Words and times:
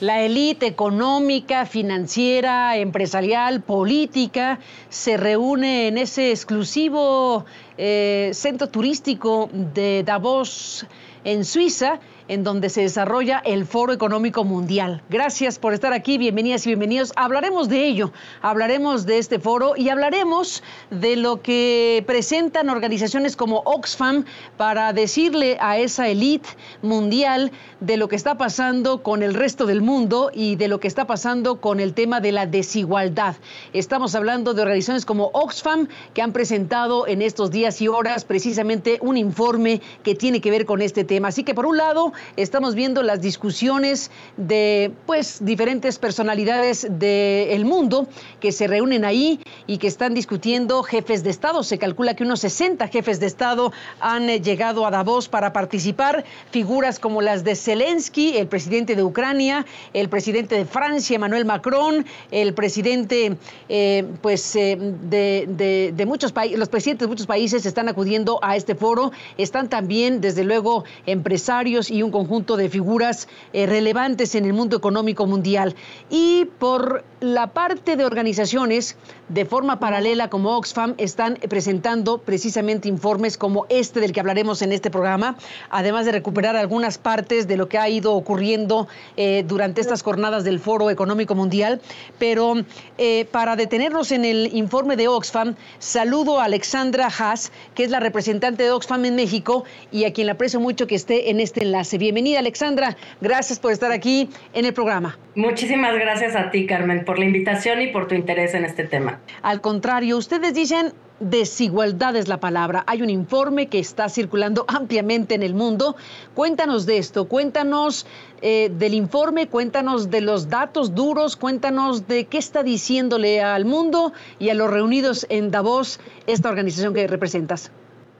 La 0.00 0.22
élite 0.22 0.66
económica, 0.66 1.66
financiera, 1.66 2.74
empresarial, 2.78 3.60
política 3.60 4.58
se 4.88 5.18
reúne 5.18 5.88
en 5.88 5.98
ese 5.98 6.30
exclusivo 6.30 7.44
eh, 7.76 8.30
centro 8.32 8.70
turístico 8.70 9.50
de 9.52 10.02
Davos 10.02 10.86
en 11.24 11.44
Suiza 11.44 12.00
en 12.30 12.44
donde 12.44 12.68
se 12.68 12.82
desarrolla 12.82 13.42
el 13.44 13.66
Foro 13.66 13.92
Económico 13.92 14.44
Mundial. 14.44 15.02
Gracias 15.10 15.58
por 15.58 15.74
estar 15.74 15.92
aquí, 15.92 16.16
bienvenidas 16.16 16.64
y 16.64 16.70
bienvenidos. 16.70 17.12
Hablaremos 17.16 17.68
de 17.68 17.84
ello, 17.84 18.12
hablaremos 18.40 19.04
de 19.04 19.18
este 19.18 19.40
foro 19.40 19.74
y 19.76 19.88
hablaremos 19.88 20.62
de 20.90 21.16
lo 21.16 21.42
que 21.42 22.04
presentan 22.06 22.70
organizaciones 22.70 23.36
como 23.36 23.62
Oxfam 23.64 24.26
para 24.56 24.92
decirle 24.92 25.56
a 25.60 25.78
esa 25.78 26.06
élite 26.06 26.48
mundial 26.82 27.50
de 27.80 27.96
lo 27.96 28.06
que 28.06 28.14
está 28.14 28.38
pasando 28.38 29.02
con 29.02 29.24
el 29.24 29.34
resto 29.34 29.66
del 29.66 29.82
mundo 29.82 30.30
y 30.32 30.54
de 30.54 30.68
lo 30.68 30.78
que 30.78 30.86
está 30.86 31.08
pasando 31.08 31.60
con 31.60 31.80
el 31.80 31.94
tema 31.94 32.20
de 32.20 32.30
la 32.30 32.46
desigualdad. 32.46 33.34
Estamos 33.72 34.14
hablando 34.14 34.54
de 34.54 34.62
organizaciones 34.62 35.04
como 35.04 35.30
Oxfam 35.32 35.88
que 36.14 36.22
han 36.22 36.32
presentado 36.32 37.08
en 37.08 37.22
estos 37.22 37.50
días 37.50 37.82
y 37.82 37.88
horas 37.88 38.24
precisamente 38.24 38.98
un 39.00 39.16
informe 39.16 39.80
que 40.04 40.14
tiene 40.14 40.40
que 40.40 40.52
ver 40.52 40.64
con 40.64 40.80
este 40.80 41.02
tema. 41.02 41.09
Así 41.24 41.42
que 41.42 41.54
por 41.54 41.66
un 41.66 41.76
lado, 41.76 42.12
estamos 42.36 42.76
viendo 42.76 43.02
las 43.02 43.20
discusiones 43.20 44.12
de 44.36 44.92
pues 45.06 45.44
diferentes 45.44 45.98
personalidades 45.98 46.86
del 46.88 47.64
mundo 47.64 48.06
que 48.38 48.52
se 48.52 48.68
reúnen 48.68 49.04
ahí 49.04 49.40
y 49.66 49.78
que 49.78 49.88
están 49.88 50.14
discutiendo 50.14 50.84
jefes 50.84 51.24
de 51.24 51.30
Estado. 51.30 51.64
Se 51.64 51.78
calcula 51.78 52.14
que 52.14 52.22
unos 52.22 52.40
60 52.40 52.86
jefes 52.88 53.18
de 53.18 53.26
Estado 53.26 53.72
han 54.00 54.30
eh, 54.30 54.40
llegado 54.40 54.86
a 54.86 54.90
Davos 54.92 55.28
para 55.28 55.52
participar. 55.52 56.24
Figuras 56.52 57.00
como 57.00 57.22
las 57.22 57.42
de 57.42 57.56
Zelensky, 57.56 58.36
el 58.36 58.46
presidente 58.46 58.94
de 58.94 59.02
Ucrania, 59.02 59.66
el 59.92 60.08
presidente 60.08 60.54
de 60.54 60.64
Francia, 60.64 61.16
Emmanuel 61.16 61.44
Macron, 61.44 62.06
el 62.30 62.54
presidente 62.54 63.36
eh, 63.68 64.04
pues 64.22 64.54
eh, 64.54 64.78
de, 64.78 65.92
de 65.92 66.06
muchos 66.06 66.30
países, 66.30 66.56
los 66.56 66.68
presidentes 66.68 67.06
de 67.06 67.10
muchos 67.10 67.26
países 67.26 67.66
están 67.66 67.88
acudiendo 67.88 68.38
a 68.42 68.54
este 68.54 68.76
foro. 68.76 69.10
Están 69.38 69.68
también, 69.68 70.20
desde 70.20 70.44
luego, 70.44 70.84
empresarios 71.06 71.90
y 71.90 72.02
un 72.02 72.10
conjunto 72.10 72.56
de 72.56 72.68
figuras 72.68 73.28
eh, 73.52 73.66
relevantes 73.66 74.34
en 74.34 74.44
el 74.44 74.52
mundo 74.52 74.76
económico 74.76 75.26
mundial. 75.26 75.74
Y 76.08 76.46
por 76.58 77.04
la 77.20 77.48
parte 77.48 77.96
de 77.96 78.04
organizaciones, 78.04 78.96
de 79.28 79.44
forma 79.44 79.78
paralela 79.78 80.28
como 80.28 80.56
Oxfam, 80.56 80.94
están 80.98 81.38
presentando 81.48 82.18
precisamente 82.18 82.88
informes 82.88 83.36
como 83.36 83.66
este 83.68 84.00
del 84.00 84.12
que 84.12 84.20
hablaremos 84.20 84.62
en 84.62 84.72
este 84.72 84.90
programa, 84.90 85.36
además 85.70 86.06
de 86.06 86.12
recuperar 86.12 86.56
algunas 86.56 86.98
partes 86.98 87.46
de 87.46 87.56
lo 87.56 87.68
que 87.68 87.78
ha 87.78 87.88
ido 87.88 88.14
ocurriendo 88.14 88.88
eh, 89.16 89.44
durante 89.46 89.80
estas 89.80 90.02
jornadas 90.02 90.44
del 90.44 90.60
Foro 90.60 90.90
Económico 90.90 91.34
Mundial. 91.34 91.80
Pero 92.18 92.54
eh, 92.98 93.26
para 93.30 93.56
detenernos 93.56 94.12
en 94.12 94.24
el 94.24 94.54
informe 94.54 94.96
de 94.96 95.08
Oxfam, 95.08 95.54
saludo 95.78 96.40
a 96.40 96.44
Alexandra 96.44 97.06
Haas, 97.06 97.52
que 97.74 97.84
es 97.84 97.90
la 97.90 98.00
representante 98.00 98.62
de 98.62 98.70
Oxfam 98.70 99.04
en 99.04 99.16
México 99.16 99.64
y 99.90 100.04
a 100.04 100.12
quien 100.12 100.26
le 100.26 100.32
aprecio 100.32 100.60
mucho 100.60 100.86
que 100.90 100.96
esté 100.96 101.30
en 101.30 101.38
este 101.38 101.62
enlace. 101.62 101.98
Bienvenida, 101.98 102.40
Alexandra. 102.40 102.96
Gracias 103.20 103.60
por 103.60 103.70
estar 103.70 103.92
aquí 103.92 104.28
en 104.52 104.64
el 104.64 104.74
programa. 104.74 105.16
Muchísimas 105.36 105.94
gracias 105.94 106.34
a 106.34 106.50
ti, 106.50 106.66
Carmen, 106.66 107.04
por 107.04 107.16
la 107.16 107.26
invitación 107.26 107.80
y 107.80 107.86
por 107.86 108.08
tu 108.08 108.16
interés 108.16 108.54
en 108.54 108.64
este 108.64 108.82
tema. 108.82 109.20
Al 109.42 109.60
contrario, 109.60 110.16
ustedes 110.16 110.52
dicen 110.52 110.92
desigualdad 111.20 112.16
es 112.16 112.26
la 112.26 112.40
palabra. 112.40 112.82
Hay 112.88 113.02
un 113.02 113.10
informe 113.10 113.68
que 113.68 113.78
está 113.78 114.08
circulando 114.08 114.64
ampliamente 114.66 115.36
en 115.36 115.44
el 115.44 115.54
mundo. 115.54 115.94
Cuéntanos 116.34 116.86
de 116.86 116.98
esto, 116.98 117.28
cuéntanos 117.28 118.04
eh, 118.42 118.72
del 118.76 118.94
informe, 118.94 119.46
cuéntanos 119.46 120.10
de 120.10 120.22
los 120.22 120.48
datos 120.48 120.96
duros, 120.96 121.36
cuéntanos 121.36 122.08
de 122.08 122.24
qué 122.24 122.38
está 122.38 122.64
diciéndole 122.64 123.42
al 123.42 123.64
mundo 123.64 124.12
y 124.40 124.48
a 124.48 124.54
los 124.54 124.68
reunidos 124.68 125.24
en 125.28 125.52
Davos 125.52 126.00
esta 126.26 126.48
organización 126.48 126.94
que 126.94 127.06
representas. 127.06 127.70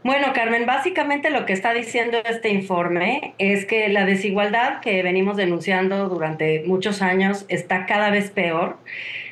Bueno, 0.02 0.32
Carmen, 0.32 0.64
básicamente 0.64 1.28
lo 1.28 1.44
que 1.44 1.52
está 1.52 1.74
diciendo 1.74 2.22
este 2.24 2.48
informe 2.48 3.34
es 3.36 3.66
que 3.66 3.86
la 3.90 4.06
desigualdad 4.06 4.80
que 4.80 5.02
venimos 5.02 5.36
denunciando 5.36 6.08
durante 6.08 6.62
muchos 6.64 7.02
años 7.02 7.44
está 7.48 7.84
cada 7.84 8.08
vez 8.08 8.30
peor. 8.30 8.78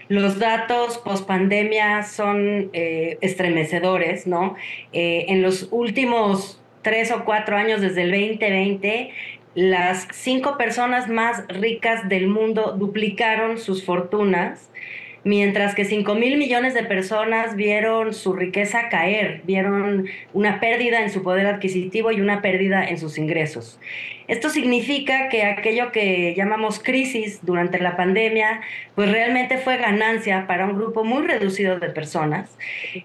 Los 0.08 0.38
datos 0.38 0.98
post 0.98 1.26
pandemia 1.26 2.02
son 2.02 2.68
eh, 2.74 3.16
estremecedores, 3.22 4.26
¿no? 4.26 4.56
Eh, 4.92 5.24
en 5.28 5.40
los 5.40 5.68
últimos 5.70 6.62
tres 6.82 7.12
o 7.12 7.24
cuatro 7.24 7.56
años, 7.56 7.80
desde 7.80 8.02
el 8.02 8.10
2020, 8.10 9.10
las 9.54 10.06
cinco 10.12 10.58
personas 10.58 11.08
más 11.08 11.44
ricas 11.48 12.10
del 12.10 12.28
mundo 12.28 12.76
duplicaron 12.78 13.56
sus 13.56 13.86
fortunas 13.86 14.68
mientras 15.24 15.74
que 15.74 15.84
5 15.84 16.14
mil 16.14 16.38
millones 16.38 16.74
de 16.74 16.84
personas 16.84 17.56
vieron 17.56 18.14
su 18.14 18.32
riqueza 18.32 18.88
caer, 18.88 19.42
vieron 19.44 20.06
una 20.32 20.60
pérdida 20.60 21.02
en 21.02 21.10
su 21.10 21.22
poder 21.22 21.46
adquisitivo 21.46 22.12
y 22.12 22.20
una 22.20 22.42
pérdida 22.42 22.84
en 22.84 22.98
sus 22.98 23.18
ingresos. 23.18 23.78
Esto 24.28 24.50
significa 24.50 25.30
que 25.30 25.44
aquello 25.44 25.90
que 25.90 26.34
llamamos 26.36 26.80
crisis 26.80 27.40
durante 27.42 27.78
la 27.78 27.96
pandemia, 27.96 28.60
pues 28.94 29.10
realmente 29.10 29.56
fue 29.56 29.78
ganancia 29.78 30.46
para 30.46 30.66
un 30.66 30.76
grupo 30.76 31.02
muy 31.02 31.26
reducido 31.26 31.78
de 31.78 31.88
personas, 31.88 32.58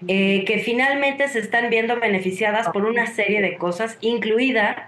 eh, 0.06 0.44
que 0.46 0.58
finalmente 0.58 1.26
se 1.28 1.38
están 1.38 1.70
viendo 1.70 1.98
beneficiadas 1.98 2.68
por 2.68 2.84
una 2.84 3.06
serie 3.06 3.40
de 3.40 3.56
cosas, 3.56 3.96
incluida 4.02 4.86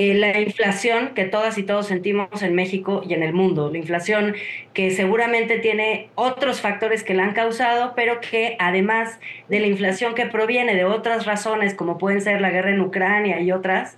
eh, 0.00 0.14
la 0.14 0.38
inflación 0.38 1.10
que 1.16 1.24
todas 1.24 1.58
y 1.58 1.64
todos 1.64 1.88
sentimos 1.88 2.40
en 2.42 2.54
México 2.54 3.02
y 3.04 3.14
en 3.14 3.24
el 3.24 3.32
mundo. 3.32 3.68
La 3.68 3.78
inflación 3.78 4.36
que 4.72 4.92
seguramente 4.92 5.58
tiene 5.58 6.08
otros 6.14 6.60
factores 6.60 7.02
que 7.02 7.14
la 7.14 7.24
han 7.24 7.32
causado, 7.32 7.94
pero 7.96 8.20
que 8.20 8.54
además 8.60 9.18
de 9.48 9.58
la 9.58 9.66
inflación 9.66 10.14
que 10.14 10.26
proviene 10.26 10.76
de 10.76 10.84
otras 10.84 11.26
razones, 11.26 11.74
como 11.74 11.98
pueden 11.98 12.20
ser 12.20 12.40
la 12.40 12.50
guerra 12.50 12.70
en 12.70 12.80
Ucrania 12.80 13.40
y 13.40 13.50
otras, 13.50 13.96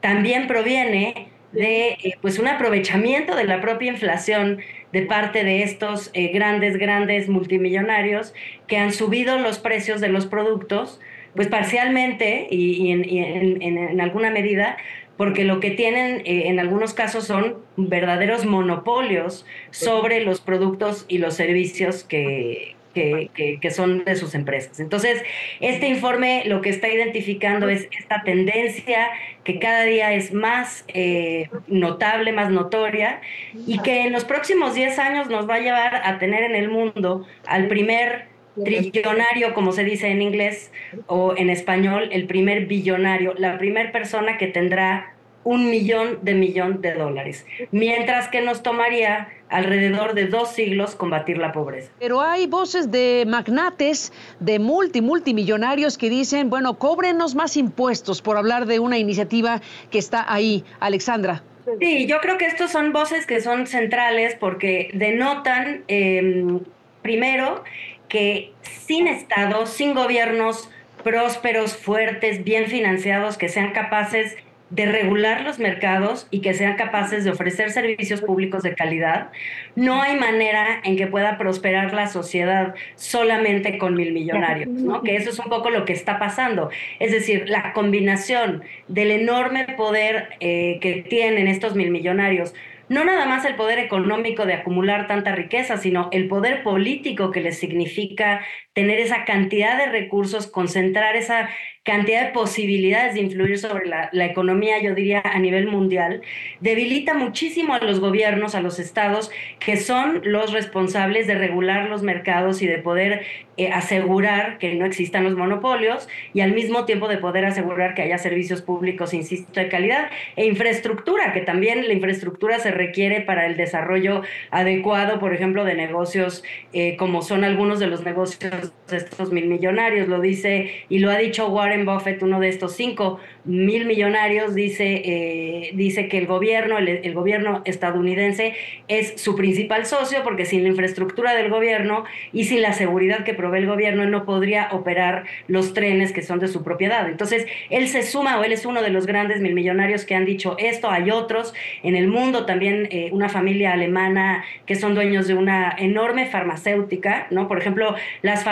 también 0.00 0.46
proviene 0.46 1.28
de 1.52 1.98
eh, 2.02 2.14
pues 2.22 2.38
un 2.38 2.48
aprovechamiento 2.48 3.36
de 3.36 3.44
la 3.44 3.60
propia 3.60 3.92
inflación 3.92 4.60
de 4.90 5.02
parte 5.02 5.44
de 5.44 5.64
estos 5.64 6.10
eh, 6.14 6.28
grandes, 6.28 6.78
grandes 6.78 7.28
multimillonarios 7.28 8.32
que 8.66 8.78
han 8.78 8.90
subido 8.90 9.38
los 9.38 9.58
precios 9.58 10.00
de 10.00 10.08
los 10.08 10.24
productos, 10.24 10.98
pues 11.34 11.48
parcialmente 11.48 12.46
y, 12.50 12.90
en, 12.90 14.00
alguna 14.00 14.30
medida 14.30 14.76
porque 15.16 15.44
lo 15.44 15.60
que 15.60 15.70
tienen 15.70 16.22
eh, 16.24 16.44
en 16.46 16.58
algunos 16.60 16.94
casos 16.94 17.26
son 17.26 17.56
verdaderos 17.76 18.44
monopolios 18.44 19.46
sobre 19.70 20.24
los 20.24 20.40
productos 20.40 21.04
y 21.08 21.18
los 21.18 21.34
servicios 21.34 22.04
que, 22.04 22.76
que, 22.92 23.70
son 23.70 24.04
de 24.04 24.16
sus 24.16 24.34
empresas. 24.34 24.80
Entonces, 24.80 25.22
este 25.60 25.88
informe 25.88 26.42
lo 26.46 26.60
que 26.60 26.70
está 26.70 26.88
identificando 26.88 27.68
es 27.68 27.88
esta 27.98 28.22
tendencia 28.22 29.08
que 29.44 29.58
cada 29.58 29.84
día 29.84 30.12
es 30.12 30.32
más 30.32 30.84
eh, 30.88 31.48
notable, 31.66 32.32
más 32.32 32.50
notoria, 32.50 33.20
y 33.66 33.80
que 33.80 34.02
en 34.02 34.12
los 34.12 34.24
próximos 34.24 34.74
10 34.74 34.98
años 34.98 35.28
nos 35.28 35.48
va 35.48 35.56
a 35.56 35.60
llevar 35.60 36.02
a 36.04 36.18
tener 36.18 36.42
en 36.42 36.54
el 36.54 36.68
mundo 36.68 37.26
al 37.46 37.68
primer 37.68 38.31
trillonario, 38.54 39.54
como 39.54 39.72
se 39.72 39.84
dice 39.84 40.08
en 40.08 40.22
inglés 40.22 40.70
o 41.06 41.34
en 41.36 41.50
español, 41.50 42.08
el 42.12 42.26
primer 42.26 42.66
billonario, 42.66 43.34
la 43.36 43.58
primera 43.58 43.92
persona 43.92 44.38
que 44.38 44.48
tendrá 44.48 45.14
un 45.44 45.70
millón 45.70 46.18
de 46.22 46.34
millón 46.34 46.80
de 46.82 46.94
dólares, 46.94 47.44
mientras 47.72 48.28
que 48.28 48.42
nos 48.42 48.62
tomaría 48.62 49.28
alrededor 49.48 50.14
de 50.14 50.26
dos 50.26 50.50
siglos 50.50 50.94
combatir 50.94 51.38
la 51.38 51.52
pobreza. 51.52 51.90
Pero 51.98 52.20
hay 52.20 52.46
voces 52.46 52.90
de 52.90 53.24
magnates, 53.26 54.12
de 54.40 54.58
multi, 54.58 55.00
multimillonarios 55.00 55.98
que 55.98 56.08
dicen, 56.08 56.48
bueno, 56.48 56.78
cóbrenos 56.78 57.34
más 57.34 57.56
impuestos 57.56 58.22
por 58.22 58.36
hablar 58.36 58.66
de 58.66 58.78
una 58.78 58.98
iniciativa 58.98 59.60
que 59.90 59.98
está 59.98 60.32
ahí. 60.32 60.64
Alexandra. 60.80 61.42
Sí, 61.80 62.06
yo 62.06 62.20
creo 62.20 62.38
que 62.38 62.46
estos 62.46 62.72
son 62.72 62.92
voces 62.92 63.26
que 63.26 63.40
son 63.40 63.66
centrales 63.66 64.36
porque 64.38 64.90
denotan, 64.94 65.84
em, 65.86 66.60
primero, 67.02 67.62
que 68.12 68.52
sin 68.62 69.08
Estado, 69.08 69.64
sin 69.64 69.94
gobiernos 69.94 70.70
prósperos, 71.02 71.74
fuertes, 71.74 72.44
bien 72.44 72.66
financiados, 72.66 73.38
que 73.38 73.48
sean 73.48 73.72
capaces 73.72 74.36
de 74.68 74.84
regular 74.84 75.44
los 75.44 75.58
mercados 75.58 76.28
y 76.30 76.42
que 76.42 76.52
sean 76.52 76.76
capaces 76.76 77.24
de 77.24 77.30
ofrecer 77.30 77.70
servicios 77.70 78.20
públicos 78.20 78.62
de 78.62 78.74
calidad, 78.74 79.30
no 79.76 80.02
hay 80.02 80.18
manera 80.18 80.80
en 80.84 80.98
que 80.98 81.06
pueda 81.06 81.38
prosperar 81.38 81.94
la 81.94 82.06
sociedad 82.06 82.74
solamente 82.96 83.78
con 83.78 83.94
mil 83.94 84.12
millonarios, 84.12 84.68
¿no? 84.68 85.02
Que 85.02 85.16
eso 85.16 85.30
es 85.30 85.38
un 85.38 85.46
poco 85.46 85.70
lo 85.70 85.86
que 85.86 85.94
está 85.94 86.18
pasando. 86.18 86.68
Es 87.00 87.12
decir, 87.12 87.48
la 87.48 87.72
combinación 87.72 88.62
del 88.88 89.10
enorme 89.10 89.64
poder 89.74 90.36
eh, 90.40 90.78
que 90.82 91.02
tienen 91.08 91.48
estos 91.48 91.74
mil 91.74 91.90
millonarios 91.90 92.52
no 92.92 93.04
nada 93.04 93.26
más 93.26 93.44
el 93.46 93.56
poder 93.56 93.78
económico 93.78 94.44
de 94.44 94.54
acumular 94.54 95.06
tanta 95.06 95.34
riqueza, 95.34 95.78
sino 95.78 96.10
el 96.12 96.28
poder 96.28 96.62
político 96.62 97.30
que 97.30 97.40
les 97.40 97.58
significa 97.58 98.44
tener 98.74 99.00
esa 99.00 99.24
cantidad 99.24 99.76
de 99.76 99.86
recursos, 99.86 100.46
concentrar 100.46 101.16
esa 101.16 101.50
cantidad 101.84 102.26
de 102.26 102.32
posibilidades 102.32 103.14
de 103.14 103.22
influir 103.22 103.58
sobre 103.58 103.86
la, 103.86 104.24
economía, 104.24 104.80
yo 104.80 104.94
diría, 104.94 105.20
a 105.24 105.38
nivel 105.40 105.66
mundial, 105.66 106.22
debilita 106.60 107.12
muchísimo 107.14 107.74
a 107.74 107.80
los 107.80 107.98
gobiernos, 107.98 108.54
a 108.54 108.60
los 108.60 108.78
estados, 108.78 109.32
que 109.58 109.76
son 109.76 110.22
los 110.24 110.52
responsables 110.52 111.26
de 111.26 111.34
regular 111.34 111.88
los 111.88 112.02
mercados 112.02 112.62
y 112.62 112.68
de 112.68 112.78
poder 112.78 113.26
eh, 113.56 113.68
asegurar 113.70 114.58
que 114.58 114.74
no 114.74 114.86
existan 114.86 115.24
los 115.24 115.36
monopolios 115.36 116.08
y 116.32 116.40
al 116.40 116.52
mismo 116.52 116.84
tiempo 116.84 117.08
de 117.08 117.18
poder 117.18 117.44
asegurar 117.44 117.94
que 117.94 118.02
haya 118.02 118.16
servicios 118.16 118.62
públicos, 118.62 119.12
insisto, 119.12 119.58
de 119.58 119.68
calidad 119.68 120.08
e 120.36 120.46
infraestructura, 120.46 121.32
que 121.32 121.40
también 121.40 121.88
la 121.88 121.94
infraestructura 121.94 122.60
se 122.60 122.70
requiere 122.70 123.22
para 123.22 123.44
el 123.46 123.56
desarrollo 123.56 124.22
adecuado, 124.52 125.18
por 125.18 125.34
ejemplo, 125.34 125.64
de 125.64 125.74
negocios 125.74 126.44
eh, 126.72 126.96
como 126.96 127.22
son 127.22 127.42
algunos 127.42 127.80
de 127.80 127.88
los 127.88 128.04
negocios 128.04 128.61
estos 128.90 129.32
mil 129.32 129.46
millonarios, 129.46 130.08
lo 130.08 130.20
dice 130.20 130.70
y 130.88 130.98
lo 130.98 131.10
ha 131.10 131.16
dicho 131.16 131.48
Warren 131.48 131.72
Warren 131.72 131.86
Buffett, 131.86 132.22
uno 132.22 132.40
de 132.40 132.48
estos 132.48 132.74
cinco 132.76 133.18
mil 133.44 133.86
millonarios, 133.86 134.54
dice, 134.54 135.02
eh, 135.04 135.70
dice 135.74 136.08
que 136.08 136.18
el 136.18 136.26
gobierno, 136.26 136.78
el, 136.78 137.14
gobierno 137.14 137.62
estadounidense 137.64 138.54
es 138.88 139.20
su 139.20 139.34
principal 139.34 139.86
socio 139.86 140.22
porque 140.22 140.44
sin 140.44 140.62
la 140.62 140.68
infraestructura 140.68 141.34
del 141.34 141.50
gobierno 141.50 142.04
y 142.32 142.44
sin 142.44 142.62
la 142.62 142.72
seguridad 142.72 143.24
que 143.24 143.34
provee 143.34 143.58
el 143.58 143.66
gobierno, 143.66 144.02
él 144.02 144.10
no 144.10 144.24
podría 144.24 144.68
operar 144.72 145.24
los 145.48 145.74
trenes 145.74 146.12
que 146.12 146.22
son 146.22 146.38
de 146.38 146.48
su 146.48 146.62
propiedad. 146.62 147.08
Entonces, 147.08 147.46
él 147.70 147.88
se 147.88 148.02
suma 148.02 148.38
o 148.38 148.44
él 148.44 148.52
es 148.52 148.66
uno 148.66 148.82
de 148.82 148.90
los 148.90 149.06
grandes 149.06 149.40
mil 149.40 149.54
millonarios 149.54 150.04
que 150.04 150.14
han 150.14 150.24
dicho 150.24 150.56
esto. 150.58 150.90
Hay 150.90 151.10
otros 151.10 151.54
en 151.82 151.96
el 151.96 152.08
mundo, 152.08 152.46
también 152.46 152.88
eh, 152.90 153.10
una 153.12 153.28
familia 153.28 153.72
alemana 153.72 154.44
que 154.66 154.76
son 154.76 154.94
dueños 154.94 155.26
de 155.26 155.34
una 155.34 155.74
enorme 155.78 156.26
farmacéutica, 156.26 157.26
¿no? 157.30 157.48
Por 157.48 157.58
ejemplo, 157.58 157.94
las 158.22 158.44
farmacéuticas, 158.44 158.51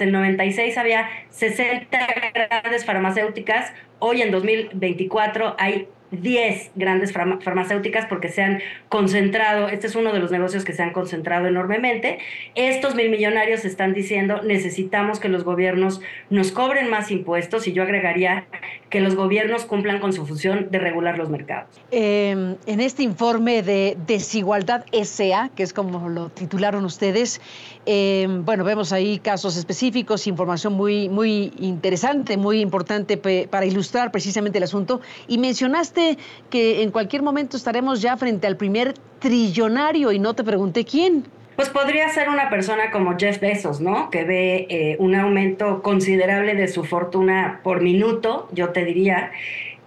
en 0.00 0.12
96 0.12 0.78
había 0.78 1.08
60 1.30 1.98
grandes 2.34 2.84
farmacéuticas, 2.84 3.72
hoy 3.98 4.22
en 4.22 4.30
2024 4.30 5.56
hay 5.58 5.88
10 6.12 6.72
grandes 6.74 7.12
farmacéuticas 7.12 8.06
porque 8.06 8.28
se 8.28 8.42
han 8.42 8.60
concentrado, 8.88 9.68
este 9.68 9.86
es 9.86 9.96
uno 9.96 10.12
de 10.12 10.18
los 10.18 10.30
negocios 10.30 10.64
que 10.64 10.74
se 10.74 10.82
han 10.82 10.92
concentrado 10.92 11.46
enormemente. 11.46 12.18
Estos 12.54 12.94
mil 12.94 13.10
millonarios 13.10 13.64
están 13.64 13.94
diciendo 13.94 14.42
necesitamos 14.42 15.20
que 15.20 15.28
los 15.28 15.42
gobiernos 15.42 16.02
nos 16.28 16.52
cobren 16.52 16.90
más 16.90 17.10
impuestos 17.10 17.66
y 17.66 17.72
yo 17.72 17.82
agregaría 17.82 18.44
que 18.92 19.00
los 19.00 19.16
gobiernos 19.16 19.64
cumplan 19.64 20.00
con 20.00 20.12
su 20.12 20.26
función 20.26 20.68
de 20.70 20.78
regular 20.78 21.16
los 21.16 21.30
mercados. 21.30 21.70
Em, 21.90 22.56
en 22.66 22.80
este 22.80 23.02
informe 23.02 23.62
de 23.62 23.96
Desigualdad 24.06 24.84
SA, 24.92 25.48
que 25.56 25.62
es 25.62 25.72
como 25.72 26.10
lo 26.10 26.28
titularon 26.28 26.84
ustedes, 26.84 27.40
em, 27.86 28.44
bueno, 28.44 28.64
vemos 28.64 28.92
ahí 28.92 29.18
casos 29.18 29.56
específicos, 29.56 30.26
información 30.26 30.74
muy, 30.74 31.08
muy 31.08 31.54
interesante, 31.58 32.36
muy 32.36 32.60
importante 32.60 33.16
para 33.16 33.64
ilustrar 33.64 34.12
precisamente 34.12 34.58
el 34.58 34.64
asunto. 34.64 35.00
Y 35.26 35.38
mencionaste 35.38 36.18
que 36.50 36.82
en 36.82 36.90
cualquier 36.90 37.22
momento 37.22 37.56
estaremos 37.56 38.02
ya 38.02 38.18
frente 38.18 38.46
al 38.46 38.58
primer 38.58 38.92
trillonario 39.20 40.12
y 40.12 40.18
no 40.18 40.34
te 40.34 40.44
pregunté 40.44 40.84
quién. 40.84 41.24
Pues 41.56 41.68
podría 41.68 42.08
ser 42.08 42.28
una 42.28 42.48
persona 42.48 42.90
como 42.90 43.18
Jeff 43.18 43.38
Bezos, 43.40 43.80
¿no? 43.80 44.10
Que 44.10 44.24
ve 44.24 44.66
eh, 44.70 44.96
un 44.98 45.14
aumento 45.14 45.82
considerable 45.82 46.54
de 46.54 46.68
su 46.68 46.84
fortuna 46.84 47.60
por 47.62 47.82
minuto, 47.82 48.48
yo 48.52 48.70
te 48.70 48.84
diría. 48.84 49.32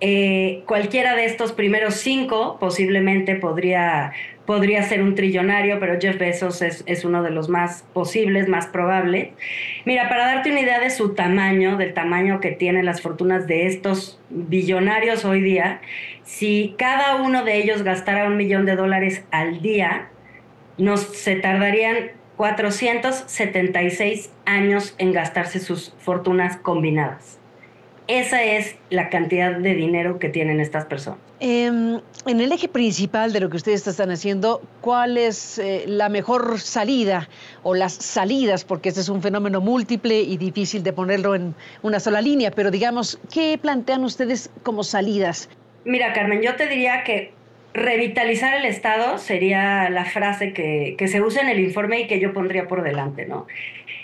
Eh, 0.02 0.64
cualquiera 0.68 1.16
de 1.16 1.26
estos 1.26 1.54
primeros 1.54 1.96
cinco 1.96 2.58
posiblemente 2.60 3.36
podría, 3.36 4.12
podría 4.46 4.84
ser 4.84 5.02
un 5.02 5.16
trillonario, 5.16 5.80
pero 5.80 6.00
Jeff 6.00 6.20
Bezos 6.20 6.62
es, 6.62 6.84
es, 6.86 7.06
uno 7.06 7.24
de 7.24 7.32
los 7.32 7.50
más 7.50 7.84
posibles, 7.94 8.48
más 8.48 8.68
probables. 8.68 9.30
Mira, 9.86 10.10
para 10.10 10.28
darte 10.28 10.52
una 10.52 10.60
idea 10.60 10.80
de 10.80 10.90
su 10.90 11.16
tamaño, 11.16 11.78
del 11.78 11.94
tamaño 11.94 12.42
que 12.42 12.52
tienen 12.52 12.86
las 12.86 13.02
fortunas 13.02 13.48
de 13.48 13.68
estos 13.68 14.20
billonarios 14.30 15.24
hoy 15.24 15.42
día, 15.42 15.80
si 16.24 16.76
cada 16.78 17.16
uno 17.16 17.44
de 17.44 17.58
ellos 17.58 17.84
gastara 17.84 18.28
un 18.28 18.36
millón 18.36 18.66
de 18.66 18.76
dólares 18.76 19.24
al 19.32 19.62
día, 19.62 20.10
nos 20.78 21.02
se 21.02 21.36
tardarían 21.36 22.12
476 22.38 24.30
años 24.46 24.96
en 24.98 25.14
gastarse 25.14 25.60
sus 25.60 25.94
fortunas 26.00 26.58
combinadas. 26.58 27.40
Esa 28.08 28.44
es 28.44 28.76
la 28.92 29.10
cantidad 29.10 29.56
de 29.56 29.74
dinero 29.74 30.20
que 30.20 30.30
tienen 30.30 30.60
estas 30.60 30.86
personas. 30.86 31.20
Em, 31.40 32.00
en 32.26 32.40
el 32.40 32.52
eje 32.52 32.68
principal 32.68 33.34
de 33.34 33.40
lo 33.40 33.50
que 33.50 33.58
ustedes 33.58 33.86
están 33.88 34.12
haciendo, 34.12 34.62
¿cuál 34.80 35.18
es 35.18 35.58
eh, 35.58 35.84
la 35.88 36.08
mejor 36.08 36.60
salida 36.60 37.28
o 37.64 37.74
las 37.74 37.94
salidas? 37.94 38.64
Porque 38.64 38.90
este 38.90 39.02
es 39.02 39.10
un 39.10 39.22
fenómeno 39.22 39.60
múltiple 39.60 40.22
y 40.22 40.38
difícil 40.38 40.84
de 40.84 40.94
ponerlo 40.94 41.36
en 41.36 41.56
una 41.82 42.00
sola 42.00 42.22
línea, 42.22 42.52
pero 42.52 42.72
digamos, 42.72 43.20
¿qué 43.34 43.58
plantean 43.62 44.04
ustedes 44.04 44.50
como 44.64 44.84
salidas? 44.84 45.50
Mira, 45.84 46.14
Carmen, 46.14 46.42
yo 46.42 46.56
te 46.56 46.68
diría 46.68 47.04
que 47.04 47.34
revitalizar 47.76 48.56
el 48.56 48.66
Estado 48.66 49.18
sería 49.18 49.90
la 49.90 50.06
frase 50.06 50.54
que, 50.54 50.96
se 51.08 51.22
usa 51.22 51.42
en 51.42 51.50
el 51.50 51.60
informe 51.60 52.00
y 52.00 52.08
que 52.08 52.20
yo 52.20 52.34
pondría 52.34 52.68
por 52.68 52.84
delante, 52.84 53.26
¿no? 53.26 53.48